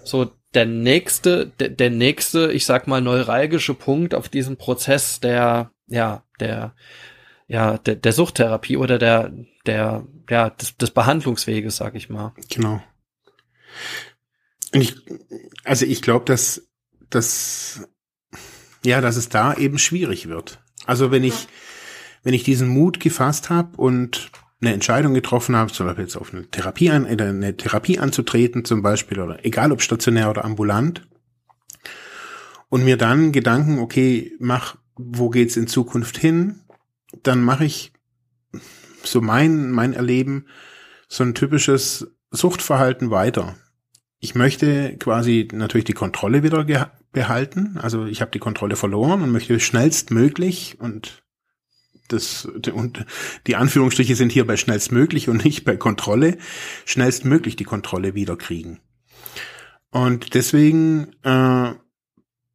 [0.04, 5.72] so der nächste, der, der nächste, ich sag mal, neuralgische Punkt auf diesem Prozess der,
[5.88, 6.76] ja, der,
[7.48, 9.32] ja, der, der Suchttherapie oder der,
[9.66, 12.34] der, ja, des, des Behandlungsweges, sag ich mal.
[12.50, 12.82] Genau.
[14.74, 14.96] Und ich,
[15.64, 16.68] also ich glaube, dass,
[17.10, 17.88] dass,
[18.84, 20.60] ja, dass es da eben schwierig wird.
[20.86, 21.48] Also wenn ich,
[22.28, 26.34] wenn ich diesen Mut gefasst habe und eine Entscheidung getroffen habe, zum Beispiel jetzt auf
[26.34, 31.08] eine Therapie, an, äh, eine Therapie anzutreten, zum Beispiel, oder egal ob stationär oder ambulant,
[32.68, 36.64] und mir dann Gedanken, okay, mach, wo geht's in Zukunft hin,
[37.24, 37.94] dann mache ich
[39.06, 40.48] so mein, mein Erleben,
[41.08, 43.56] so ein typisches Suchtverhalten weiter.
[44.20, 46.66] Ich möchte quasi natürlich die Kontrolle wieder
[47.14, 47.78] behalten.
[47.78, 51.24] Also ich habe die Kontrolle verloren und möchte schnellstmöglich und
[52.08, 53.06] das, und
[53.48, 56.38] die Anführungsstriche sind hier bei schnellstmöglich und nicht bei Kontrolle,
[56.86, 58.80] schnellstmöglich die Kontrolle wiederkriegen.
[59.92, 61.74] Und deswegen äh,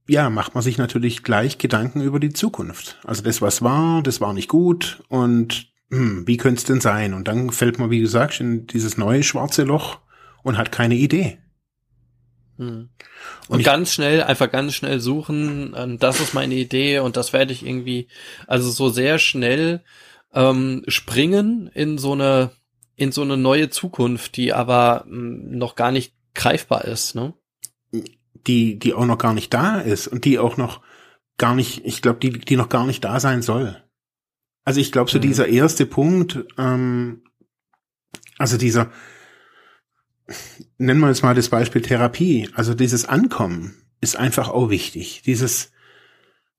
[0.09, 3.01] ja, macht man sich natürlich gleich Gedanken über die Zukunft.
[3.05, 7.15] Also das, was war, das war nicht gut und hm, wie könnte es denn sein?
[7.15, 10.01] Und dann fällt man, wie gesagt, in dieses neue schwarze Loch
[10.43, 11.39] und hat keine Idee.
[12.69, 12.89] Hm.
[13.49, 17.33] Und, und ganz schnell, einfach ganz schnell suchen, ähm, das ist meine Idee und das
[17.33, 18.09] werde ich irgendwie,
[18.47, 19.83] also so sehr schnell
[20.33, 22.51] ähm, springen in so eine,
[22.97, 27.35] in so eine neue Zukunft, die aber mh, hm, noch gar nicht greifbar ist, ne?
[28.47, 30.81] Die, die auch noch gar nicht da ist und die auch noch
[31.39, 33.83] gar nicht, ich glaube, die, die noch gar nicht da sein soll.
[34.65, 35.23] Also ich glaube, so mhm.
[35.23, 37.23] dieser erste Punkt, ähm,
[38.39, 38.91] also dieser,
[40.79, 45.23] nennen wir jetzt mal das Beispiel Therapie, also dieses Ankommen ist einfach auch wichtig.
[45.25, 45.73] Dieses,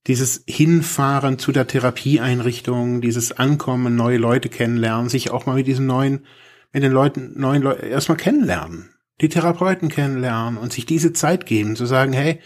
[0.08, 5.86] dieses Hinfahren zu der Therapieeinrichtung, dieses Ankommen, neue Leute kennenlernen, sich auch mal mit diesen
[5.86, 6.26] neuen,
[6.72, 8.90] mit den Leuten, neuen Leuten erstmal kennenlernen,
[9.22, 12.40] die Therapeuten kennenlernen und sich diese Zeit geben, zu sagen, hey,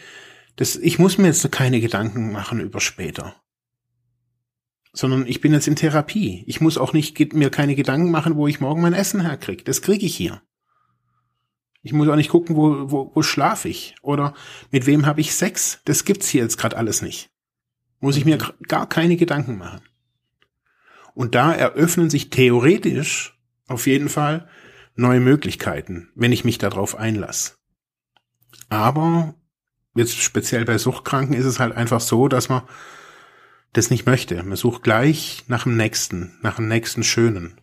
[0.55, 3.35] das, ich muss mir jetzt keine Gedanken machen über später
[4.97, 6.43] sondern ich bin jetzt in Therapie.
[6.47, 9.63] Ich muss auch nicht mir keine Gedanken machen, wo ich morgen mein Essen herkriege.
[9.63, 10.41] Das kriege ich hier.
[11.87, 14.33] Ich muss auch nicht gucken, wo, wo, wo schlafe ich oder
[14.71, 15.79] mit wem habe ich Sex.
[15.85, 17.29] Das gibt's hier jetzt gerade alles nicht.
[18.01, 19.79] Muss ich mir gar keine Gedanken machen.
[21.13, 24.49] Und da eröffnen sich theoretisch auf jeden Fall
[24.95, 27.53] neue Möglichkeiten, wenn ich mich darauf einlasse.
[28.67, 29.33] Aber
[29.95, 32.63] jetzt speziell bei Suchtkranken ist es halt einfach so, dass man
[33.71, 34.43] das nicht möchte.
[34.43, 37.61] Man sucht gleich nach dem nächsten, nach dem nächsten Schönen.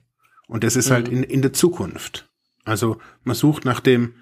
[0.48, 1.16] Und das ist halt mhm.
[1.16, 2.30] halt in, in der Zukunft.
[2.64, 4.14] Also man sucht nach dem,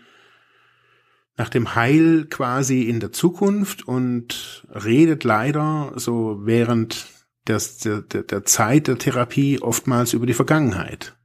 [1.36, 7.06] nach dem Heil quasi in der Zukunft und redet leider so während
[7.46, 11.16] des, der, der, der Zeit der Therapie oftmals über die Vergangenheit.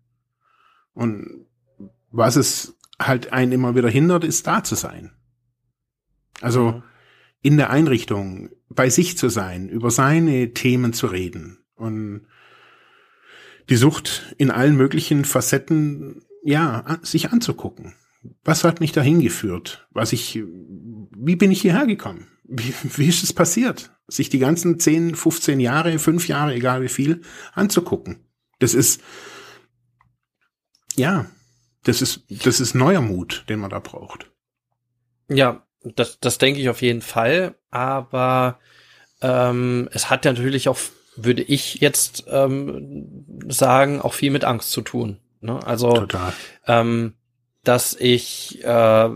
[0.93, 1.45] Und
[2.11, 5.11] was es halt einen immer wieder hindert, ist da zu sein.
[6.41, 6.83] Also mhm.
[7.41, 12.27] in der Einrichtung, bei sich zu sein, über seine Themen zu reden und
[13.69, 17.93] die Sucht in allen möglichen Facetten, ja, sich anzugucken.
[18.45, 19.85] Was hat mich dahin geführt?
[19.91, 22.27] Was ich, wie bin ich hierher gekommen?
[22.45, 23.91] Wie, wie ist es passiert?
[24.07, 27.21] Sich die ganzen 10, 15 Jahre, 5 Jahre, egal wie viel,
[27.53, 28.25] anzugucken.
[28.59, 29.01] Das ist,
[30.95, 31.29] ja,
[31.83, 34.31] das ist, das ist neuer Mut, den man da braucht.
[35.27, 37.55] Ja, das, das denke ich auf jeden Fall.
[37.71, 38.57] Aber
[39.21, 40.79] ähm, es hat natürlich auch,
[41.17, 45.19] würde ich jetzt ähm, sagen, auch viel mit Angst zu tun.
[45.47, 45.65] Ne?
[45.65, 46.33] Also, Total.
[46.67, 47.13] Ähm,
[47.63, 49.09] dass ich äh,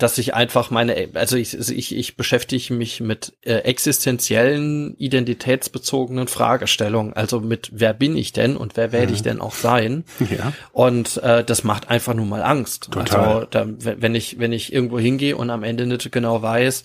[0.00, 7.12] dass ich einfach meine, also ich, ich, ich beschäftige mich mit äh, existenziellen, identitätsbezogenen Fragestellungen.
[7.12, 9.24] Also mit, wer bin ich denn und wer werde ich mhm.
[9.24, 10.04] denn auch sein?
[10.30, 10.52] Ja.
[10.70, 12.90] Und äh, das macht einfach nur mal Angst.
[12.92, 13.20] Total.
[13.20, 16.84] Also da, wenn ich, wenn ich irgendwo hingehe und am Ende nicht genau weiß,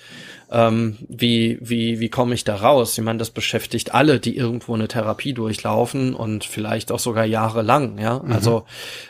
[0.56, 2.98] ähm, wie, wie, wie komme ich da raus?
[2.98, 7.98] Ich meine, das beschäftigt alle, die irgendwo eine Therapie durchlaufen und vielleicht auch sogar jahrelang,
[7.98, 8.20] ja.
[8.20, 8.32] Mhm.
[8.32, 8.63] Also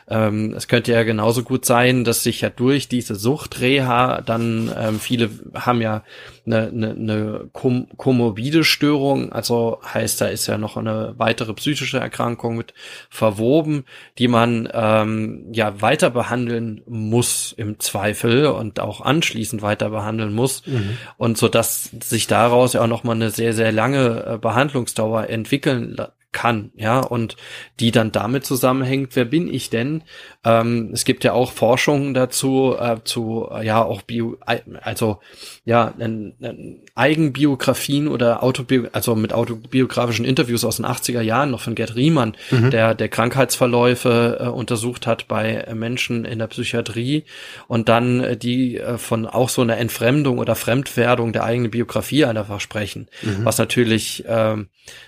[0.10, 4.99] ähm, es könnte ja genauso gut sein, dass sich ja durch diese Suchtreha dann ähm,
[4.99, 6.03] viele haben ja
[6.45, 11.99] eine, eine, eine kom komorbide Störung, also heißt, da ist ja noch eine weitere psychische
[11.99, 12.73] Erkrankung mit
[13.10, 13.86] verwoben,
[14.17, 20.65] die man ähm, ja weiter behandeln muss im Zweifel und auch anschließend weiter behandeln muss
[20.65, 20.97] mhm.
[21.17, 25.29] und so dass sich daraus ja auch noch mal eine sehr sehr lange äh, Behandlungsdauer
[25.29, 25.97] entwickeln
[26.36, 27.38] kann, ja, und
[27.80, 30.04] die dann damit zusammenhängt, wer bin ich denn?
[30.43, 34.38] Ähm, es gibt ja auch Forschungen dazu, äh, zu, äh, ja, auch Bio,
[34.82, 35.19] also,
[35.63, 41.60] ja, n, n, Eigenbiografien oder Autobio, also mit autobiografischen Interviews aus den 80er Jahren, noch
[41.60, 42.71] von Gerd Riemann, mhm.
[42.71, 47.25] der, der Krankheitsverläufe äh, untersucht hat bei Menschen in der Psychiatrie
[47.67, 52.23] und dann äh, die äh, von auch so einer Entfremdung oder Fremdwerdung der eigenen Biografie
[52.23, 53.43] einfach sprechen, mhm.
[53.43, 54.67] was natürlich, ähm,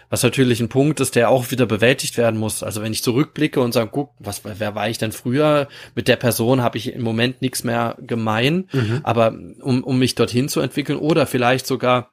[0.10, 2.64] was natürlich ein Punkt ist, der auch wieder bewältigt werden muss.
[2.64, 5.70] Also wenn ich zurückblicke und sage, guck, was, wer war ich denn früher?
[5.96, 9.00] Mit der Person habe ich im Moment nichts mehr gemein, mhm.
[9.04, 12.10] aber um, um mich dorthin zu entwickeln oder vielleicht sogar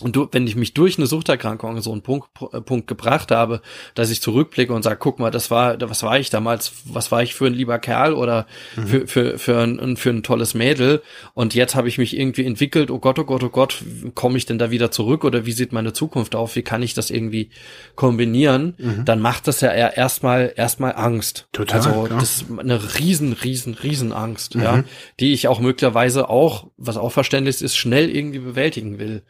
[0.00, 3.30] und du, wenn ich mich durch eine Suchterkrankung an so einen Punkt, äh, Punkt gebracht
[3.30, 3.60] habe,
[3.94, 7.22] dass ich zurückblicke und sage, guck mal, das war, was war ich damals, was war
[7.22, 8.86] ich für ein lieber Kerl oder mhm.
[8.86, 11.02] für, für, für, ein, für ein tolles Mädel
[11.34, 13.82] und jetzt habe ich mich irgendwie entwickelt, oh Gott, oh Gott, oh Gott,
[14.14, 16.94] komme ich denn da wieder zurück oder wie sieht meine Zukunft auf, wie kann ich
[16.94, 17.50] das irgendwie
[17.94, 19.04] kombinieren, mhm.
[19.04, 21.48] dann macht das ja erstmal, erstmal Angst.
[21.52, 22.20] Total, also klar.
[22.20, 24.62] das ist eine riesen, riesen, riesen Angst, mhm.
[24.62, 24.84] ja,
[25.18, 29.22] die ich auch möglicherweise auch, was auch verständlich ist, schnell irgendwie bewältigen will.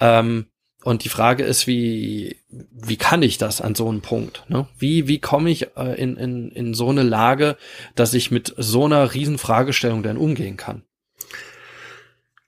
[0.00, 0.46] Ähm,
[0.84, 4.44] und die Frage ist, wie, wie kann ich das an so einem Punkt?
[4.48, 4.68] Ne?
[4.78, 7.56] Wie, wie komme ich äh, in, in, in so eine Lage,
[7.94, 10.82] dass ich mit so einer riesen Fragestellung dann umgehen kann?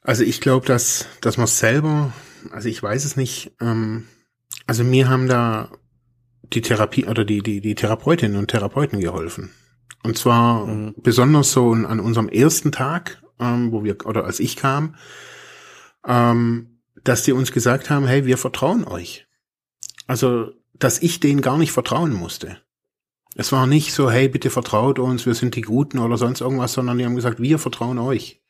[0.03, 2.13] Also ich glaube, dass, dass man selber,
[2.53, 4.07] also ich weiß es nicht, ähm,
[4.67, 5.71] also mir haben da
[6.45, 9.51] die Therapie oder die, die, die Therapeutinnen und Therapeuten geholfen.
[10.03, 10.95] Und zwar mhm.
[10.97, 14.95] besonders so an unserem ersten Tag, ähm, wo wir, oder als ich kam,
[16.07, 19.27] ähm, dass die uns gesagt haben, hey, wir vertrauen euch.
[20.07, 22.61] Also, dass ich denen gar nicht vertrauen musste.
[23.37, 26.73] Es war nicht so, hey, bitte vertraut uns, wir sind die Guten oder sonst irgendwas,
[26.73, 28.43] sondern die haben gesagt, wir vertrauen euch.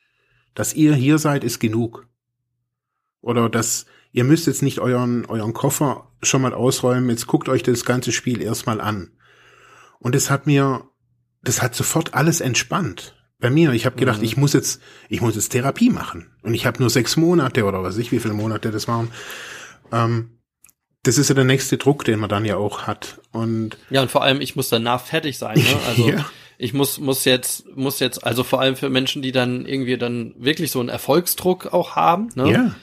[0.53, 2.07] Dass ihr hier seid, ist genug.
[3.21, 7.63] Oder dass ihr müsst jetzt nicht euren, euren Koffer schon mal ausräumen, jetzt guckt euch
[7.63, 9.11] das ganze Spiel erstmal an.
[9.99, 10.89] Und es hat mir,
[11.43, 13.15] das hat sofort alles entspannt.
[13.41, 14.23] Bei mir, ich habe gedacht, mhm.
[14.23, 16.31] ich muss jetzt, ich muss jetzt Therapie machen.
[16.43, 19.11] Und ich habe nur sechs Monate oder was ich, wie viele Monate das waren.
[19.91, 20.37] Ähm,
[21.03, 23.19] das ist ja der nächste Druck, den man dann ja auch hat.
[23.31, 25.57] Und ja, und vor allem, ich muss danach fertig sein.
[25.57, 25.65] Ne?
[25.87, 26.25] Also ja.
[26.57, 30.35] ich muss muss jetzt muss jetzt also vor allem für Menschen, die dann irgendwie dann
[30.37, 32.29] wirklich so einen Erfolgsdruck auch haben.
[32.35, 32.51] Ne?
[32.51, 32.75] Ja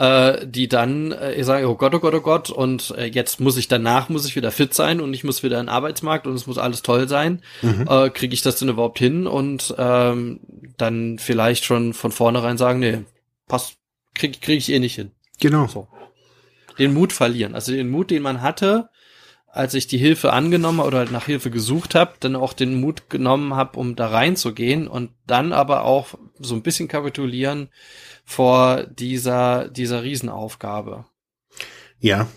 [0.00, 3.58] äh, die dann äh, sagen, oh Gott, oh Gott, oh Gott, und äh, jetzt muss
[3.58, 6.32] ich danach, muss ich wieder fit sein und ich muss wieder in den Arbeitsmarkt und
[6.32, 7.42] es muss alles toll sein.
[7.60, 7.86] Mhm.
[7.86, 9.26] Äh, Kriege ich das denn überhaupt hin?
[9.26, 10.40] Und ähm,
[10.78, 13.00] dann vielleicht schon von vornherein sagen, nee,
[13.46, 13.76] passt,
[14.14, 15.10] krieg, krieg ich eh nicht hin.
[15.38, 15.66] Genau.
[15.66, 15.86] So.
[16.78, 17.54] Den Mut verlieren.
[17.54, 18.88] Also den Mut, den man hatte,
[19.52, 23.54] als ich die Hilfe angenommen oder nach Hilfe gesucht habe, dann auch den Mut genommen
[23.54, 27.68] habe, um da reinzugehen und dann aber auch so ein bisschen kapitulieren,
[28.24, 31.04] vor dieser, dieser Riesenaufgabe.
[31.98, 32.28] Ja.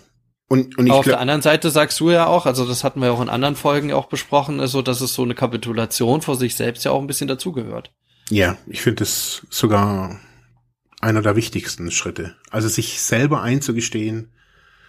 [0.48, 3.12] Und, und ich auf der anderen Seite sagst du ja auch, also das hatten wir
[3.12, 6.84] auch in anderen Folgen auch besprochen, also dass es so eine Kapitulation vor sich selbst
[6.84, 7.92] ja auch ein bisschen dazugehört.
[8.30, 10.20] Ja, ich finde es sogar
[11.00, 12.36] einer der wichtigsten Schritte.
[12.50, 14.32] Also sich selber einzugestehen.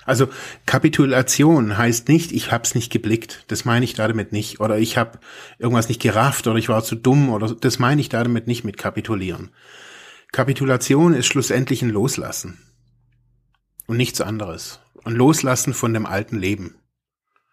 [0.06, 0.30] Also
[0.68, 3.44] Kapitulation heißt nicht, ich hab's nicht geblickt.
[3.48, 4.60] Das meine ich damit nicht.
[4.60, 5.20] Oder ich habe
[5.58, 8.78] irgendwas nicht gerafft oder ich war zu dumm oder das meine ich damit nicht mit
[8.78, 9.50] kapitulieren.
[10.32, 12.60] Kapitulation ist schlussendlich ein Loslassen.
[13.88, 14.80] Und nichts anderes.
[15.04, 16.76] Ein Loslassen von dem alten Leben.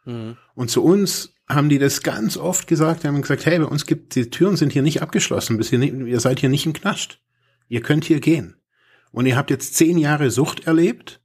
[0.04, 0.36] Mhm.
[0.54, 3.86] Und zu uns haben die das ganz oft gesagt, die haben gesagt, hey, bei uns
[3.86, 6.72] gibt, die Türen sind hier nicht abgeschlossen, bis ihr, nicht, ihr seid hier nicht im
[6.72, 7.18] Knast.
[7.68, 8.56] Ihr könnt hier gehen.
[9.10, 11.21] Und ihr habt jetzt zehn Jahre Sucht erlebt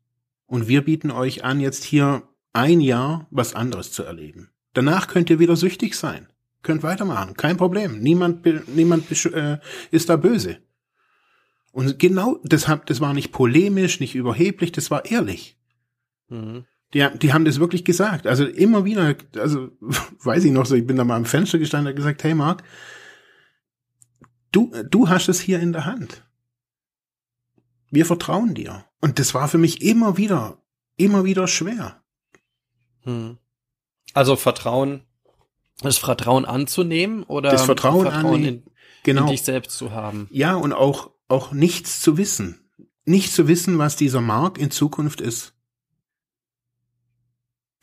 [0.47, 4.49] und wir bieten euch an, jetzt hier ein Jahr was anderes zu erleben.
[4.73, 6.27] Danach könnt ihr wieder süchtig sein.
[6.63, 7.35] Könnt weitermachen.
[7.35, 7.99] Kein Problem.
[7.99, 9.59] Niemand, niemand äh,
[9.91, 10.57] ist da böse.
[11.71, 15.57] Und genau deshalb, das war nicht polemisch, nicht überheblich, das war ehrlich.
[16.29, 16.65] Mhm.
[16.93, 18.25] Die, die haben das wirklich gesagt.
[18.25, 19.69] Also immer wieder, also
[20.23, 22.63] weiß ich noch so, ich bin da mal am Fenster gestanden und gesagt, hey Marc,
[24.51, 26.23] du, du hast es hier in der Hand.
[27.91, 28.86] Wir vertrauen dir.
[29.01, 30.61] Und das war für mich immer wieder,
[30.95, 32.01] immer wieder schwer.
[33.05, 33.37] Mhm.
[34.13, 35.03] Also Vertrauen,
[35.81, 38.63] das Vertrauen anzunehmen oder das Vertrauen, Vertrauen in,
[39.03, 39.23] genau.
[39.23, 40.27] in dich selbst zu haben.
[40.31, 42.69] Ja, und auch auch nichts zu wissen.
[43.05, 45.53] Nicht zu wissen, was dieser Markt in Zukunft ist.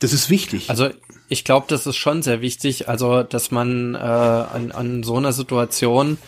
[0.00, 0.68] Das ist wichtig.
[0.70, 0.90] Also
[1.28, 5.32] ich glaube, das ist schon sehr wichtig, also dass man äh, an, an so einer
[5.32, 6.18] Situation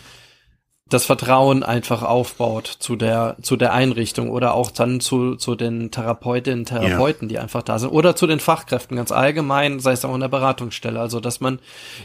[0.89, 5.91] das Vertrauen einfach aufbaut zu der zu der Einrichtung oder auch dann zu zu den
[5.91, 7.33] Therapeutinnen Therapeuten, ja.
[7.33, 10.27] die einfach da sind oder zu den Fachkräften ganz allgemein, sei es auch in der
[10.27, 11.59] Beratungsstelle, also dass man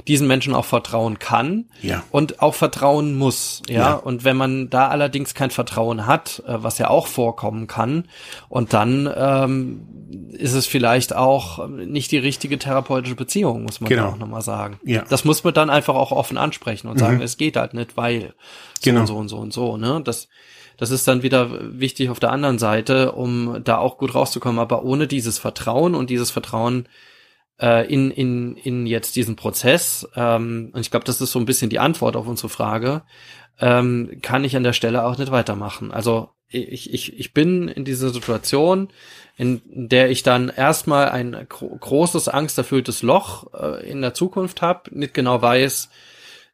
[0.09, 2.03] diesen Menschen auch vertrauen kann ja.
[2.11, 3.75] und auch vertrauen muss, ja?
[3.75, 3.93] ja.
[3.95, 8.05] Und wenn man da allerdings kein Vertrauen hat, äh, was ja auch vorkommen kann,
[8.49, 9.87] und dann ähm,
[10.33, 14.09] ist es vielleicht auch nicht die richtige therapeutische Beziehung, muss man genau.
[14.09, 14.79] auch nochmal sagen.
[14.85, 15.05] Ja.
[15.09, 17.23] Das muss man dann einfach auch offen ansprechen und sagen, mhm.
[17.23, 18.35] es geht halt nicht, weil
[18.83, 19.01] genau.
[19.01, 20.01] und so und so und so, ne?
[20.05, 20.29] Das,
[20.77, 24.59] das ist dann wieder wichtig auf der anderen Seite, um da auch gut rauszukommen.
[24.59, 26.89] Aber ohne dieses Vertrauen und dieses Vertrauen
[27.61, 31.45] äh, in, in, in jetzt diesen Prozess, ähm, und ich glaube, das ist so ein
[31.45, 33.03] bisschen die Antwort auf unsere Frage,
[33.61, 35.93] ähm, kann ich an der Stelle auch nicht weitermachen.
[35.93, 38.89] Also ich, ich, ich bin in dieser Situation,
[39.37, 45.15] in der ich dann erstmal ein großes, angsterfülltes Loch äh, in der Zukunft habe, nicht
[45.15, 45.89] genau weiß,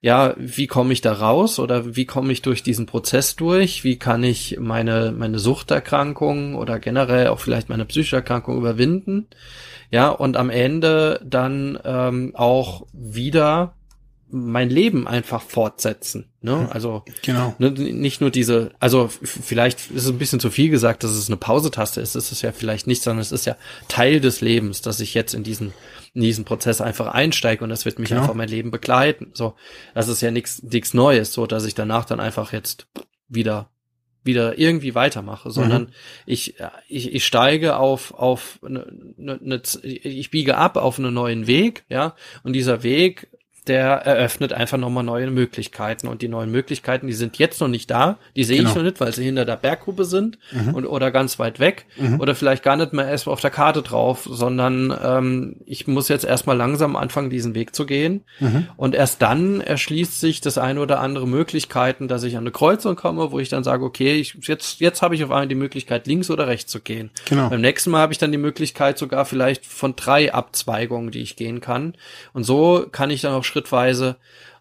[0.01, 3.83] ja, wie komme ich da raus oder wie komme ich durch diesen Prozess durch?
[3.83, 9.27] Wie kann ich meine, meine Suchterkrankung oder generell auch vielleicht meine psychische Erkrankung überwinden?
[9.91, 13.75] Ja, und am Ende dann ähm, auch wieder
[14.31, 16.31] mein Leben einfach fortsetzen.
[16.43, 16.69] Ne?
[16.71, 17.55] Also genau.
[17.59, 21.29] ne, nicht nur diese, also vielleicht ist es ein bisschen zu viel gesagt, dass es
[21.29, 22.15] eine Pausetaste ist.
[22.15, 23.57] Das ist ja vielleicht nicht, sondern es ist ja
[23.89, 25.73] Teil des Lebens, dass ich jetzt in diesen
[26.15, 28.23] in diesen Prozess einfach einsteige und das wird mich genau.
[28.23, 29.31] einfach mein Leben begleiten.
[29.35, 29.55] So,
[29.95, 32.87] das ist ja nichts nichts Neues, so dass ich danach dann einfach jetzt
[33.29, 33.71] wieder
[34.25, 35.93] wieder irgendwie weitermache, sondern mhm.
[36.27, 36.57] ich,
[36.89, 38.87] ich ich steige auf auf eine,
[39.19, 43.29] eine, ich biege ab auf einen neuen Weg, ja, und dieser Weg
[43.69, 46.09] der eröffnet einfach nochmal neue Möglichkeiten.
[46.09, 48.19] Und die neuen Möglichkeiten, die sind jetzt noch nicht da.
[48.37, 48.71] Die sehe genau.
[48.71, 50.75] ich noch nicht, weil sie hinter der Berggruppe sind mhm.
[50.75, 52.21] und, oder ganz weit weg mhm.
[52.21, 56.25] oder vielleicht gar nicht mehr erst auf der Karte drauf, sondern ähm, ich muss jetzt
[56.25, 58.25] erstmal langsam anfangen, diesen Weg zu gehen.
[58.41, 58.69] Mhm.
[58.77, 62.97] Und erst dann erschließt sich das eine oder andere Möglichkeiten, dass ich an eine Kreuzung
[62.97, 66.07] komme, wo ich dann sage, okay, ich, jetzt, jetzt habe ich auf einmal die Möglichkeit,
[66.07, 67.11] links oder rechts zu gehen.
[67.29, 67.49] Genau.
[67.51, 71.37] Beim nächsten Mal habe ich dann die Möglichkeit sogar vielleicht von drei Abzweigungen, die ich
[71.37, 71.95] gehen kann.
[72.33, 74.17] Und so kann ich dann auch schrittweise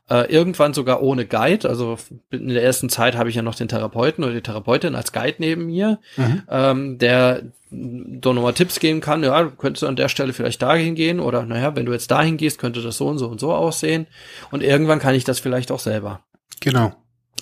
[0.09, 1.67] äh, irgendwann sogar ohne Guide.
[1.67, 1.97] Also
[2.31, 5.35] in der ersten Zeit habe ich ja noch den Therapeuten oder die Therapeutin als Guide
[5.39, 6.43] neben mir, mhm.
[6.49, 9.23] ähm, der doch nochmal Tipps geben kann.
[9.23, 12.37] Ja, du könntest an der Stelle vielleicht dahin gehen oder naja, wenn du jetzt dahin
[12.37, 14.07] gehst, könnte das so und so und so aussehen.
[14.51, 16.21] Und irgendwann kann ich das vielleicht auch selber.
[16.61, 16.93] Genau.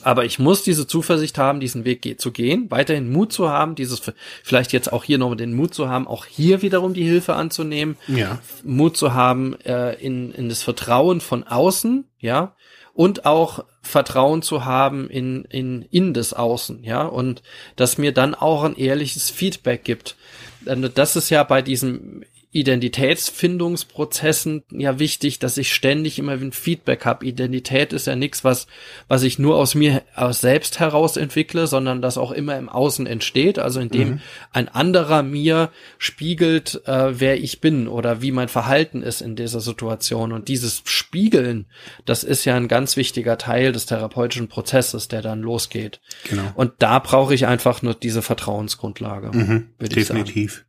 [0.05, 3.73] Aber ich muss diese Zuversicht haben, diesen Weg ge zu gehen, weiterhin Mut zu haben,
[3.73, 4.03] dieses
[4.43, 7.97] vielleicht jetzt auch hier noch den Mut zu haben, auch hier wiederum die Hilfe anzunehmen,
[8.07, 8.37] ja.
[8.63, 12.55] Mut zu haben äh, in, in das Vertrauen von außen, ja,
[12.93, 17.41] und auch Vertrauen zu haben in, in, in das Außen, ja, und
[17.75, 20.17] dass mir dann auch ein ehrliches Feedback gibt.
[20.65, 22.23] Das ist ja bei diesem
[22.55, 27.25] Identitätsfindungsprozessen ja wichtig, dass ich ständig immer ein Feedback habe.
[27.25, 28.67] Identität ist ja nichts, was,
[29.09, 33.07] was ich nur aus mir aus selbst heraus entwickle, sondern das auch immer im Außen
[33.07, 34.21] entsteht, also indem mhm.
[34.53, 39.59] ein anderer mir spiegelt, äh, wer ich bin oder wie mein Verhalten ist in dieser
[39.59, 40.31] Situation.
[40.31, 41.65] Und dieses Spiegeln,
[42.05, 45.99] das ist ja ein ganz wichtiger Teil des therapeutischen Prozesses, der dann losgeht.
[46.29, 46.53] Genau.
[46.55, 49.37] Und da brauche ich einfach nur diese Vertrauensgrundlage.
[49.37, 50.63] Mhm, definitiv.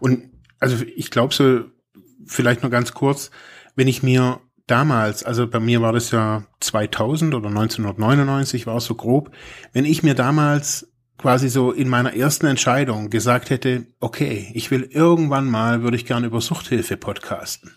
[0.00, 0.31] Und
[0.62, 1.64] also ich glaube so,
[2.24, 3.32] vielleicht nur ganz kurz,
[3.74, 8.84] wenn ich mir damals, also bei mir war das ja 2000 oder 1999 war es
[8.84, 9.32] so grob,
[9.72, 14.82] wenn ich mir damals quasi so in meiner ersten Entscheidung gesagt hätte, okay, ich will
[14.84, 17.72] irgendwann mal, würde ich gerne über Suchthilfe podcasten,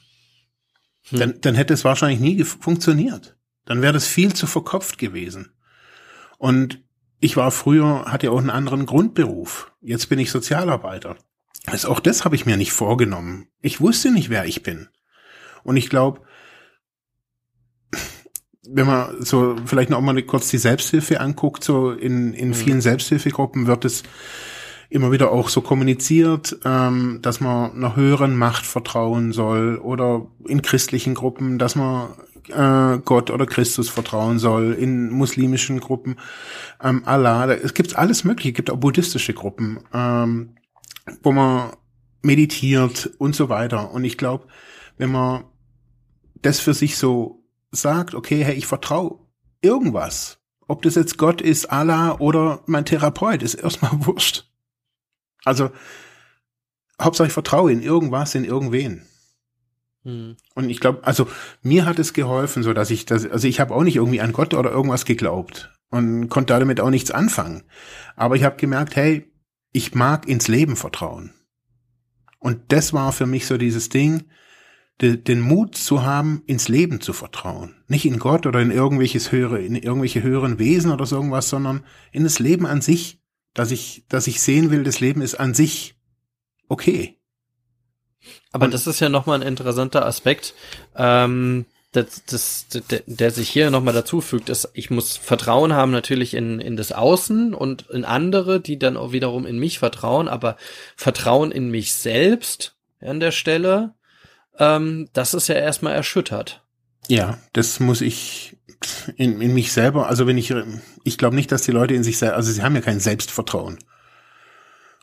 [1.10, 1.20] hm.
[1.20, 3.36] dann, dann hätte es wahrscheinlich nie funktioniert.
[3.66, 5.54] Dann wäre das viel zu verkopft gewesen.
[6.38, 6.84] Und
[7.20, 9.72] ich war früher, hatte auch einen anderen Grundberuf.
[9.82, 11.16] Jetzt bin ich Sozialarbeiter.
[11.68, 13.48] Also auch das habe ich mir nicht vorgenommen.
[13.62, 14.88] Ich wusste nicht, wer ich bin.
[15.64, 16.22] Und ich glaube,
[18.68, 22.54] wenn man so vielleicht noch mal kurz die Selbsthilfe anguckt, so in, in mhm.
[22.54, 24.04] vielen Selbsthilfegruppen wird es
[24.90, 30.62] immer wieder auch so kommuniziert, ähm, dass man einer höheren Macht vertrauen soll oder in
[30.62, 32.10] christlichen Gruppen, dass man
[32.50, 36.18] äh, Gott oder Christus vertrauen soll, in muslimischen Gruppen,
[36.82, 39.80] ähm, Allah, es gibt alles mögliche, es gibt auch buddhistische Gruppen.
[39.94, 40.56] Ähm,
[41.24, 41.72] wo man
[42.22, 43.92] meditiert und so weiter.
[43.92, 44.48] Und ich glaube,
[44.98, 45.46] wenn man
[46.42, 49.20] das für sich so sagt, okay, hey, ich vertraue
[49.62, 54.50] irgendwas, ob das jetzt Gott ist, Allah oder mein Therapeut, ist erstmal wurscht.
[55.44, 55.70] Also,
[57.02, 59.06] Hauptsache ich vertraue in irgendwas, in irgendwen.
[60.04, 60.38] Hm.
[60.54, 61.28] Und ich glaube, also
[61.62, 64.34] mir hat es geholfen, so dass ich das, also ich habe auch nicht irgendwie an
[64.34, 67.64] Gott oder irgendwas geglaubt und konnte damit auch nichts anfangen.
[68.16, 69.32] Aber ich habe gemerkt, hey,
[69.76, 71.34] ich mag ins Leben vertrauen.
[72.40, 74.24] Und das war für mich so dieses Ding,
[75.02, 77.76] de, den Mut zu haben, ins Leben zu vertrauen.
[77.90, 81.84] Nicht in Gott oder in irgendwelches höhere, in irgendwelche höheren Wesen oder so irgendwas, sondern
[82.14, 83.20] in das Leben an sich,
[83.54, 85.98] dass ich, dass ich sehen will, das Leben ist an sich
[86.70, 87.20] okay.
[88.54, 90.54] Aber Und das ist ja nochmal ein interessanter Aspekt.
[90.96, 91.66] Ähm,
[91.96, 96.34] das, das, der, der sich hier nochmal dazu fügt, ist, ich muss Vertrauen haben natürlich
[96.34, 100.58] in, in das Außen und in andere, die dann auch wiederum in mich vertrauen, aber
[100.96, 103.94] Vertrauen in mich selbst an der Stelle,
[104.60, 106.64] ähm, das ist ja erstmal erschüttert.
[107.08, 108.58] Ja, das muss ich
[109.16, 110.54] in, in mich selber, also wenn ich,
[111.04, 113.80] ich glaube nicht, dass die Leute in sich selbst, also sie haben ja kein Selbstvertrauen.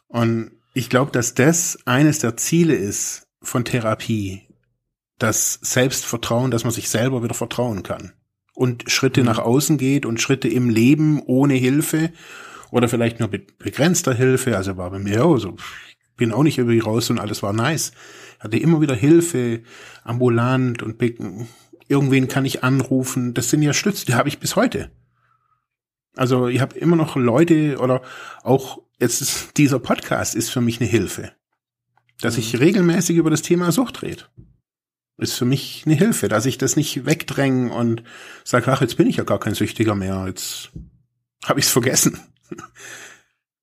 [0.09, 4.49] Und ich glaube, dass das eines der Ziele ist von Therapie,
[5.23, 8.13] das Selbstvertrauen, dass man sich selber wieder vertrauen kann
[8.55, 9.27] und Schritte mhm.
[9.27, 12.13] nach außen geht und Schritte im Leben ohne Hilfe
[12.71, 14.57] oder vielleicht nur mit begrenzter Hilfe.
[14.57, 15.57] Also war bei mir auch so,
[15.89, 17.93] ich bin auch nicht irgendwie raus und alles war nice.
[18.39, 19.63] Ich hatte immer wieder Hilfe,
[20.03, 21.01] ambulant und
[21.89, 23.35] irgendwen kann ich anrufen.
[23.35, 24.91] Das sind ja Stütze, die habe ich bis heute.
[26.15, 28.03] Also ich habe immer noch Leute oder
[28.43, 31.33] auch jetzt ist, dieser Podcast ist für mich eine Hilfe,
[32.21, 32.41] dass mhm.
[32.41, 34.25] ich regelmäßig über das Thema Sucht rede
[35.19, 38.03] ist für mich eine Hilfe, dass ich das nicht wegdränge und
[38.45, 40.71] sage, ach, jetzt bin ich ja gar kein Süchtiger mehr, jetzt
[41.45, 42.19] habe ich es vergessen.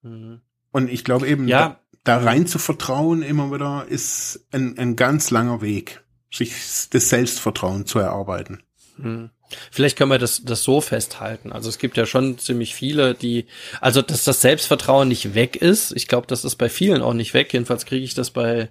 [0.02, 0.42] Mhm.
[0.72, 1.80] Und ich glaube eben, ja.
[2.04, 6.54] da, da, rein zu vertrauen immer wieder ist ein, ein ganz langer Weg, sich
[6.92, 8.64] das Selbstvertrauen zu erarbeiten.
[8.98, 9.32] Mhm.
[9.72, 11.52] Vielleicht können wir das, das so festhalten.
[11.52, 13.48] Also es gibt ja schon ziemlich viele, die,
[13.82, 15.92] also dass das Selbstvertrauen nicht weg ist.
[15.94, 17.52] Ich glaube, das ist bei vielen auch nicht weg.
[17.52, 18.70] Jedenfalls kriege ich das bei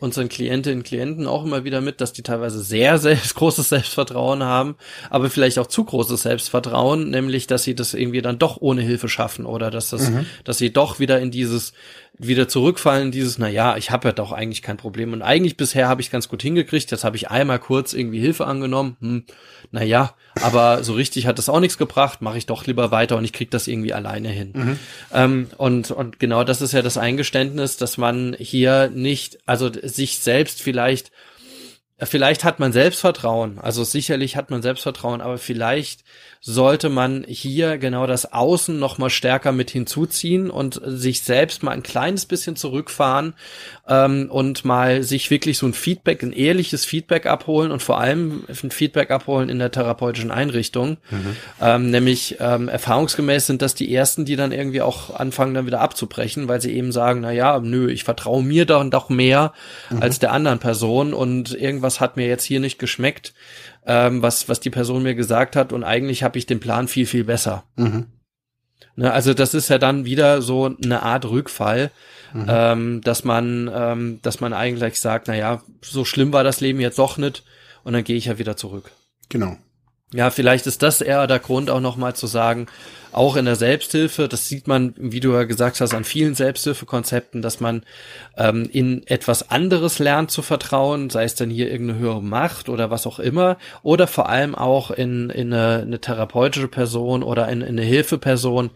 [0.00, 4.42] unseren Klientinnen und Klienten auch immer wieder mit, dass die teilweise sehr, sehr großes Selbstvertrauen
[4.42, 4.76] haben,
[5.10, 9.08] aber vielleicht auch zu großes Selbstvertrauen, nämlich, dass sie das irgendwie dann doch ohne Hilfe
[9.08, 10.26] schaffen oder dass das, mhm.
[10.44, 11.74] dass sie doch wieder in dieses,
[12.22, 15.12] wieder zurückfallen, dieses, na ja, ich habe ja doch eigentlich kein Problem.
[15.12, 18.46] Und eigentlich bisher habe ich ganz gut hingekriegt, jetzt habe ich einmal kurz irgendwie Hilfe
[18.46, 19.24] angenommen, hm,
[19.70, 23.16] na ja, aber so richtig hat das auch nichts gebracht, mache ich doch lieber weiter
[23.16, 24.52] und ich krieg das irgendwie alleine hin.
[24.54, 24.78] Mhm.
[25.12, 30.18] Ähm, und, und genau das ist ja das Eingeständnis, dass man hier nicht, also sich
[30.18, 31.10] selbst vielleicht
[32.02, 36.02] vielleicht hat man Selbstvertrauen, also sicherlich hat man Selbstvertrauen, aber vielleicht
[36.42, 41.72] sollte man hier genau das Außen noch mal stärker mit hinzuziehen und sich selbst mal
[41.72, 43.34] ein kleines bisschen zurückfahren
[43.86, 48.44] ähm, und mal sich wirklich so ein Feedback, ein ehrliches Feedback abholen und vor allem
[48.48, 50.96] ein Feedback abholen in der therapeutischen Einrichtung.
[51.10, 51.36] Mhm.
[51.60, 55.82] Ähm, nämlich ähm, erfahrungsgemäß sind das die ersten, die dann irgendwie auch anfangen, dann wieder
[55.82, 59.52] abzubrechen, weil sie eben sagen, na ja, nö, ich vertraue mir dann doch mehr
[59.90, 60.02] mhm.
[60.02, 63.34] als der anderen Person und irgendwas hat mir jetzt hier nicht geschmeckt
[63.86, 67.06] ähm, was, was die Person mir gesagt hat und eigentlich habe ich den Plan viel,
[67.06, 67.64] viel besser.
[67.76, 68.06] Mhm.
[68.96, 71.90] Ne, also das ist ja dann wieder so eine Art Rückfall,
[72.34, 72.46] mhm.
[72.48, 76.80] ähm, dass man, ähm, dass man eigentlich sagt, na ja, so schlimm war das Leben
[76.80, 77.44] jetzt doch nicht
[77.84, 78.90] und dann gehe ich ja wieder zurück.
[79.28, 79.56] Genau.
[80.12, 82.66] Ja, vielleicht ist das eher der Grund auch nochmal zu sagen,
[83.12, 87.42] auch in der Selbsthilfe, das sieht man, wie du ja gesagt hast, an vielen Selbsthilfekonzepten,
[87.42, 87.82] dass man
[88.36, 92.90] ähm, in etwas anderes lernt zu vertrauen, sei es dann hier irgendeine höhere Macht oder
[92.90, 97.62] was auch immer, oder vor allem auch in, in eine, eine therapeutische Person oder in,
[97.62, 98.70] in eine Hilfeperson,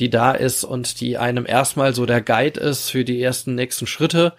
[0.00, 3.86] die da ist und die einem erstmal so der Guide ist für die ersten nächsten
[3.86, 4.32] Schritte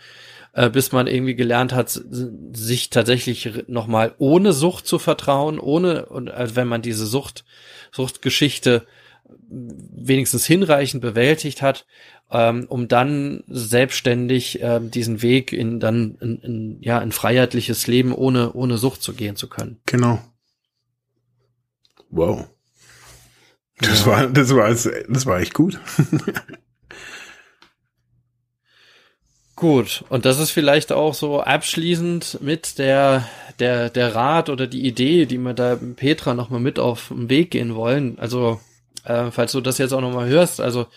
[0.54, 6.30] äh, bis man irgendwie gelernt hat, sich tatsächlich nochmal ohne Sucht zu vertrauen, ohne, und
[6.30, 7.44] also wenn man diese Sucht,
[7.92, 8.86] Suchtgeschichte
[9.50, 11.86] wenigstens hinreichend bewältigt hat,
[12.32, 18.14] ähm, um dann selbstständig ähm, diesen Weg in dann in, in, ja ein freiheitliches Leben
[18.14, 19.80] ohne ohne Sucht zu gehen zu können.
[19.86, 20.20] Genau.
[22.10, 22.48] Wow.
[23.80, 24.06] Das ja.
[24.08, 25.80] war das war das war echt gut.
[29.64, 34.86] Gut, und das ist vielleicht auch so abschließend mit der, der, der Rat oder die
[34.86, 38.20] Idee, die wir da Petra nochmal mit auf den Weg gehen wollen.
[38.20, 38.60] Also,
[39.06, 40.88] äh, falls du das jetzt auch nochmal hörst, also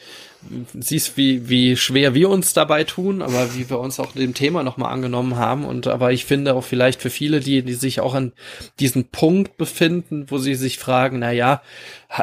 [0.78, 4.62] siehst, wie, wie schwer wir uns dabei tun, aber wie wir uns auch dem Thema
[4.62, 5.64] nochmal angenommen haben.
[5.64, 8.32] Und aber ich finde auch vielleicht für viele, die, die sich auch an
[8.80, 11.62] diesem Punkt befinden, wo sie sich fragen, na ja,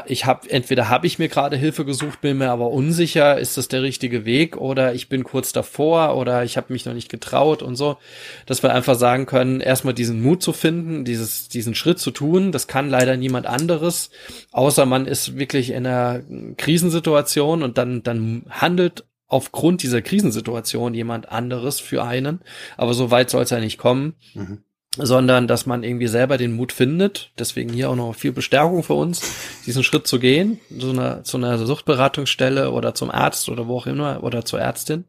[0.05, 3.67] ich habe entweder habe ich mir gerade Hilfe gesucht, bin mir aber unsicher, ist das
[3.67, 7.61] der richtige Weg oder ich bin kurz davor oder ich habe mich noch nicht getraut
[7.61, 7.97] und so,
[8.45, 12.53] dass wir einfach sagen können, erstmal diesen Mut zu finden, dieses diesen Schritt zu tun,
[12.53, 14.09] das kann leider niemand anderes,
[14.51, 16.21] außer man ist wirklich in einer
[16.57, 18.12] Krisensituation und dann dann
[18.49, 22.41] handelt aufgrund dieser Krisensituation jemand anderes für einen,
[22.77, 24.15] aber so weit soll es ja nicht kommen.
[24.33, 24.63] Mhm
[24.97, 27.31] sondern dass man irgendwie selber den Mut findet.
[27.39, 29.21] Deswegen hier auch noch viel Bestärkung für uns,
[29.65, 33.87] diesen Schritt zu gehen, zu einer, zu einer Suchtberatungsstelle oder zum Arzt oder wo auch
[33.87, 35.05] immer oder zur Ärztin.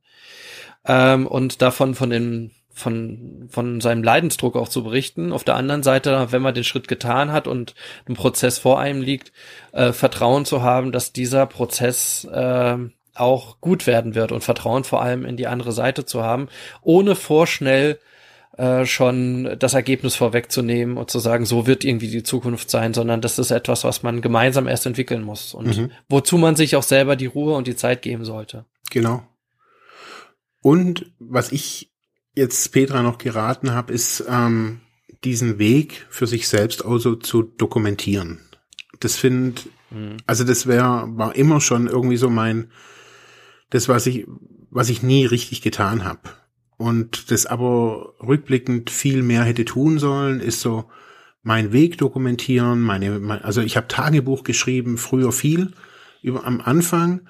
[0.87, 5.33] Ähm, und davon von den von, von seinem Leidensdruck auch zu berichten.
[5.33, 7.75] Auf der anderen Seite, wenn man den Schritt getan hat und
[8.09, 9.33] ein Prozess vor einem liegt,
[9.73, 12.77] äh, Vertrauen zu haben, dass dieser Prozess äh,
[13.15, 16.49] auch gut werden wird und Vertrauen vor allem in die andere Seite zu haben,
[16.83, 18.01] ohne vorschnell
[18.57, 23.21] äh, schon das Ergebnis vorwegzunehmen und zu sagen, so wird irgendwie die Zukunft sein, sondern
[23.21, 25.91] das ist etwas, was man gemeinsam erst entwickeln muss und mhm.
[26.09, 28.65] wozu man sich auch selber die Ruhe und die Zeit geben sollte.
[28.91, 29.23] Genau.
[30.61, 31.94] Und was ich
[32.35, 34.81] jetzt Petra noch geraten habe, ist ähm,
[35.25, 38.41] diesen Weg für sich selbst also zu dokumentieren.
[39.01, 40.19] Das finde, mhm.
[40.27, 42.71] also das wäre war immer schon irgendwie so mein,
[43.71, 44.27] das was ich
[44.71, 46.21] was ich nie richtig getan habe
[46.77, 50.87] und das aber rückblickend viel mehr hätte tun sollen, ist so
[51.43, 55.73] mein Weg dokumentieren, meine, mein, also ich habe Tagebuch geschrieben, früher viel
[56.23, 57.29] über am Anfang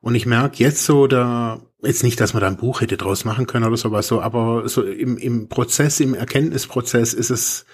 [0.00, 3.24] und ich merke jetzt so, da jetzt nicht, dass man da ein Buch hätte draus
[3.24, 7.66] machen können oder sowas so, aber so im, im Prozess, im Erkenntnisprozess ist es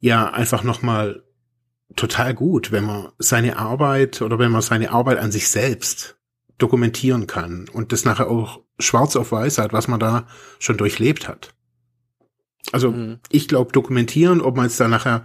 [0.00, 1.22] ja einfach nochmal
[1.94, 6.16] total gut, wenn man seine Arbeit oder wenn man seine Arbeit an sich selbst
[6.58, 10.26] dokumentieren kann und das nachher auch schwarz auf weiß hat, was man da
[10.58, 11.54] schon durchlebt hat.
[12.72, 13.20] Also mhm.
[13.30, 15.22] ich glaube, dokumentieren, ob man jetzt da nachher,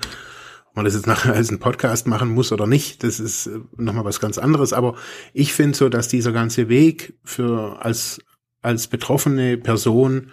[0.74, 4.06] man das jetzt nachher als ein Podcast machen muss oder nicht, das ist äh, nochmal
[4.06, 4.74] was ganz anderes.
[4.74, 4.96] Aber
[5.34, 8.22] ich finde so, dass dieser ganze Weg für als,
[8.62, 10.32] als betroffene Person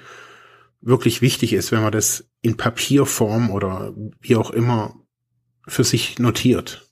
[0.80, 4.94] wirklich wichtig ist, wenn man das in Papierform oder wie auch immer
[5.66, 6.88] für sich notiert.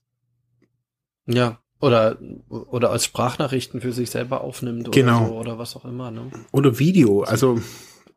[1.26, 2.18] Ja, oder,
[2.48, 5.18] oder als Sprachnachrichten für sich selber aufnimmt genau.
[5.18, 6.10] oder, so, oder was auch immer.
[6.10, 6.30] Ne?
[6.50, 7.22] Oder Video.
[7.22, 7.60] Also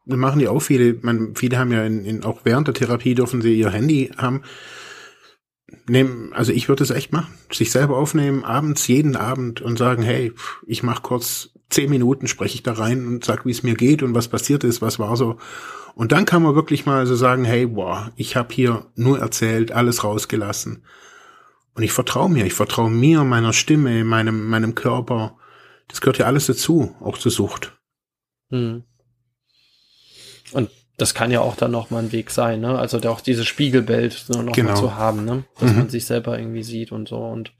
[0.06, 3.42] machen die auch viele, man, viele haben ja in, in, auch während der Therapie dürfen
[3.42, 4.44] sie ihr Handy haben.
[5.88, 7.34] Nehmen, also ich würde es echt machen.
[7.52, 10.34] Sich selber aufnehmen, abends, jeden Abend und sagen, hey,
[10.66, 14.04] ich mach kurz zehn Minuten, spreche ich da rein und sag, wie es mir geht
[14.04, 15.38] und was passiert ist, was war so.
[15.96, 19.72] Und dann kann man wirklich mal so sagen, hey, boah, ich habe hier nur erzählt,
[19.72, 20.84] alles rausgelassen.
[21.76, 25.38] Und ich vertraue mir, ich vertraue mir, meiner Stimme, meinem, meinem Körper.
[25.88, 27.78] Das gehört ja alles dazu, auch zur Sucht.
[28.50, 28.84] Hm.
[30.52, 30.70] Und
[31.02, 32.78] das kann ja auch dann noch mal ein Weg sein, ne?
[32.78, 34.72] Also auch dieses Spiegelbild so noch genau.
[34.72, 35.44] mal zu haben, ne?
[35.60, 35.78] Dass mhm.
[35.78, 37.52] man sich selber irgendwie sieht und so und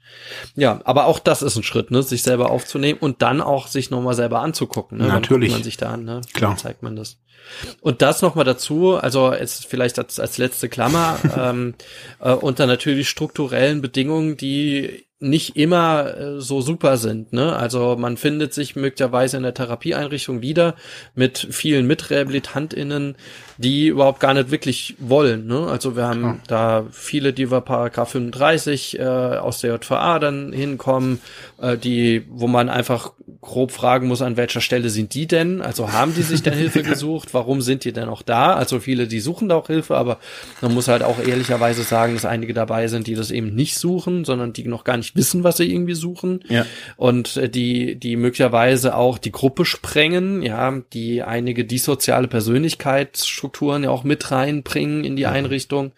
[0.54, 2.02] ja, aber auch das ist ein Schritt, ne?
[2.02, 5.08] Sich selber aufzunehmen und dann auch sich noch mal selber anzugucken, ne?
[5.08, 5.52] Natürlich.
[5.52, 6.20] man sich da an, ne?
[6.32, 6.50] Klar.
[6.50, 7.18] Dann zeigt man das.
[7.80, 11.74] Und das noch mal dazu, also jetzt vielleicht als, als letzte Klammer ähm,
[12.20, 17.32] äh, unter natürlich strukturellen Bedingungen, die nicht immer äh, so super sind.
[17.32, 17.54] Ne?
[17.54, 20.74] Also man findet sich möglicherweise in der Therapieeinrichtung wieder
[21.14, 23.16] mit vielen MitrehabilitantInnen,
[23.62, 25.46] die überhaupt gar nicht wirklich wollen.
[25.46, 25.66] Ne?
[25.66, 26.38] Also wir haben ja.
[26.46, 31.20] da viele, die über Paragraph 35 äh, aus der JVA dann hinkommen,
[31.60, 35.60] äh, die, wo man einfach grob fragen muss, an welcher Stelle sind die denn?
[35.60, 37.34] Also haben die sich denn Hilfe gesucht?
[37.34, 38.54] Warum sind die denn auch da?
[38.54, 40.18] Also viele, die suchen da auch Hilfe, aber
[40.62, 44.24] man muss halt auch ehrlicherweise sagen, dass einige dabei sind, die das eben nicht suchen,
[44.24, 46.44] sondern die noch gar nicht wissen, was sie irgendwie suchen.
[46.48, 46.64] Ja.
[46.96, 53.82] Und äh, die, die möglicherweise auch die Gruppe sprengen, ja, die einige dissoziale Persönlichkeitsstrukturen Strukturen
[53.82, 55.32] ja auch mit reinbringen in die mhm.
[55.32, 55.92] Einrichtung,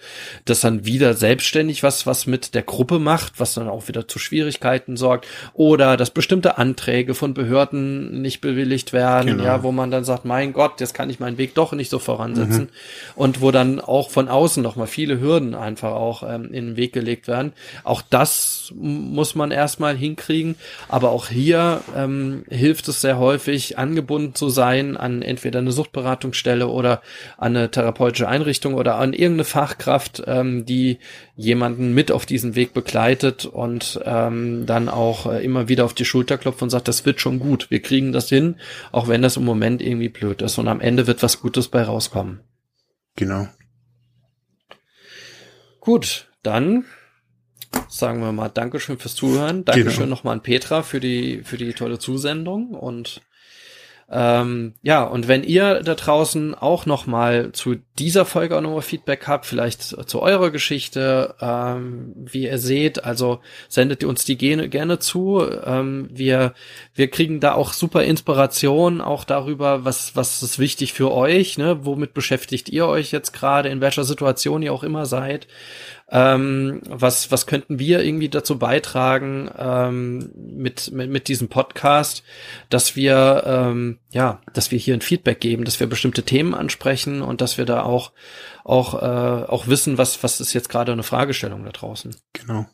[0.46, 4.18] das dann wieder selbstständig was, was mit der Gruppe macht, was dann auch wieder zu
[4.18, 9.44] Schwierigkeiten sorgt oder dass bestimmte Anträge von Behörden nicht bewilligt werden, genau.
[9.44, 11.98] ja, wo man dann sagt, mein Gott, jetzt kann ich meinen Weg doch nicht so
[11.98, 12.68] voransetzen mhm.
[13.16, 16.76] und wo dann auch von außen noch mal viele Hürden einfach auch ähm, in den
[16.76, 17.52] Weg gelegt werden.
[17.84, 20.56] Auch das muss man erstmal hinkriegen,
[20.88, 26.66] aber auch hier ähm, hilft es sehr häufig, angebunden zu sein an entweder eine Suchtberatungsstelle
[26.66, 27.02] oder
[27.42, 30.98] an eine therapeutische Einrichtung oder an irgendeine Fachkraft, ähm, die
[31.34, 36.04] jemanden mit auf diesen Weg begleitet und ähm, dann auch äh, immer wieder auf die
[36.04, 38.56] Schulter klopft und sagt, das wird schon gut, wir kriegen das hin,
[38.92, 41.82] auch wenn das im Moment irgendwie blöd ist und am Ende wird was Gutes bei
[41.82, 42.40] rauskommen.
[43.16, 43.48] Genau.
[45.80, 46.84] Gut, dann
[47.88, 49.64] sagen wir mal Dankeschön fürs Zuhören.
[49.64, 50.16] Dankeschön genau.
[50.16, 53.20] nochmal an Petra für die, für die tolle Zusendung und
[54.14, 58.82] ähm, ja, und wenn ihr da draußen auch noch mal zu dieser Folge auch nochmal
[58.82, 63.40] Feedback habt, vielleicht zu eurer Geschichte, ähm, wie ihr seht, also
[63.70, 65.42] sendet ihr uns die gerne, gerne zu.
[65.64, 66.52] Ähm, wir,
[66.94, 71.86] wir kriegen da auch super Inspiration, auch darüber, was, was ist wichtig für euch, ne?
[71.86, 75.48] womit beschäftigt ihr euch jetzt gerade, in welcher Situation ihr auch immer seid.
[76.14, 82.22] Ähm, was, was könnten wir irgendwie dazu beitragen ähm, mit, mit, mit diesem Podcast,
[82.68, 87.22] dass wir, ähm, ja, dass wir hier ein Feedback geben, dass wir bestimmte Themen ansprechen
[87.22, 88.12] und dass wir da auch,
[88.62, 92.14] auch, äh, auch wissen, was, was ist jetzt gerade eine Fragestellung da draußen.
[92.34, 92.66] Genau.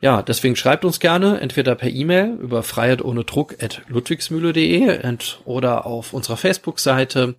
[0.00, 5.86] Ja, deswegen schreibt uns gerne entweder per E-Mail über freiheit ohne Druck at ludwigsmühle.de oder
[5.86, 7.36] auf unserer Facebook-Seite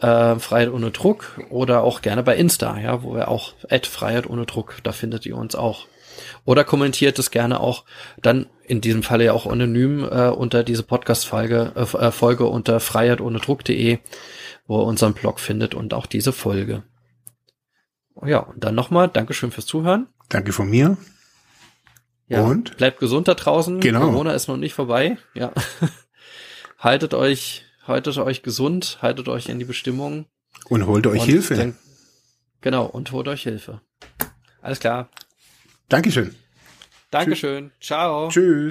[0.00, 4.28] äh, Freiheit ohne Druck oder auch gerne bei Insta, ja, wo wir auch Ad Freiheit
[4.28, 5.86] ohne Druck, da findet ihr uns auch.
[6.44, 7.84] Oder kommentiert es gerne auch
[8.20, 13.20] dann in diesem Falle ja auch anonym äh, unter diese Podcast-Folge äh, Folge unter freiheit
[13.20, 13.98] ohne Druck.de,
[14.66, 16.82] wo ihr unseren Blog findet und auch diese Folge.
[18.22, 20.08] Ja, und dann nochmal Dankeschön fürs Zuhören.
[20.28, 20.96] Danke von mir.
[22.28, 22.76] Ja, und?
[22.76, 23.80] Bleibt gesund da draußen.
[23.80, 24.10] Genau.
[24.10, 25.18] Corona ist noch nicht vorbei.
[25.34, 25.52] Ja.
[26.78, 30.26] Haltet euch haltet euch gesund, haltet euch in die Bestimmung.
[30.68, 31.54] Und holt euch und Hilfe.
[31.54, 31.76] Denk,
[32.60, 33.80] genau, und holt euch Hilfe.
[34.62, 35.10] Alles klar.
[35.88, 36.34] Dankeschön.
[37.10, 37.70] Dankeschön.
[37.80, 37.86] Tschüss.
[37.86, 38.28] Ciao.
[38.28, 38.70] Tschüss.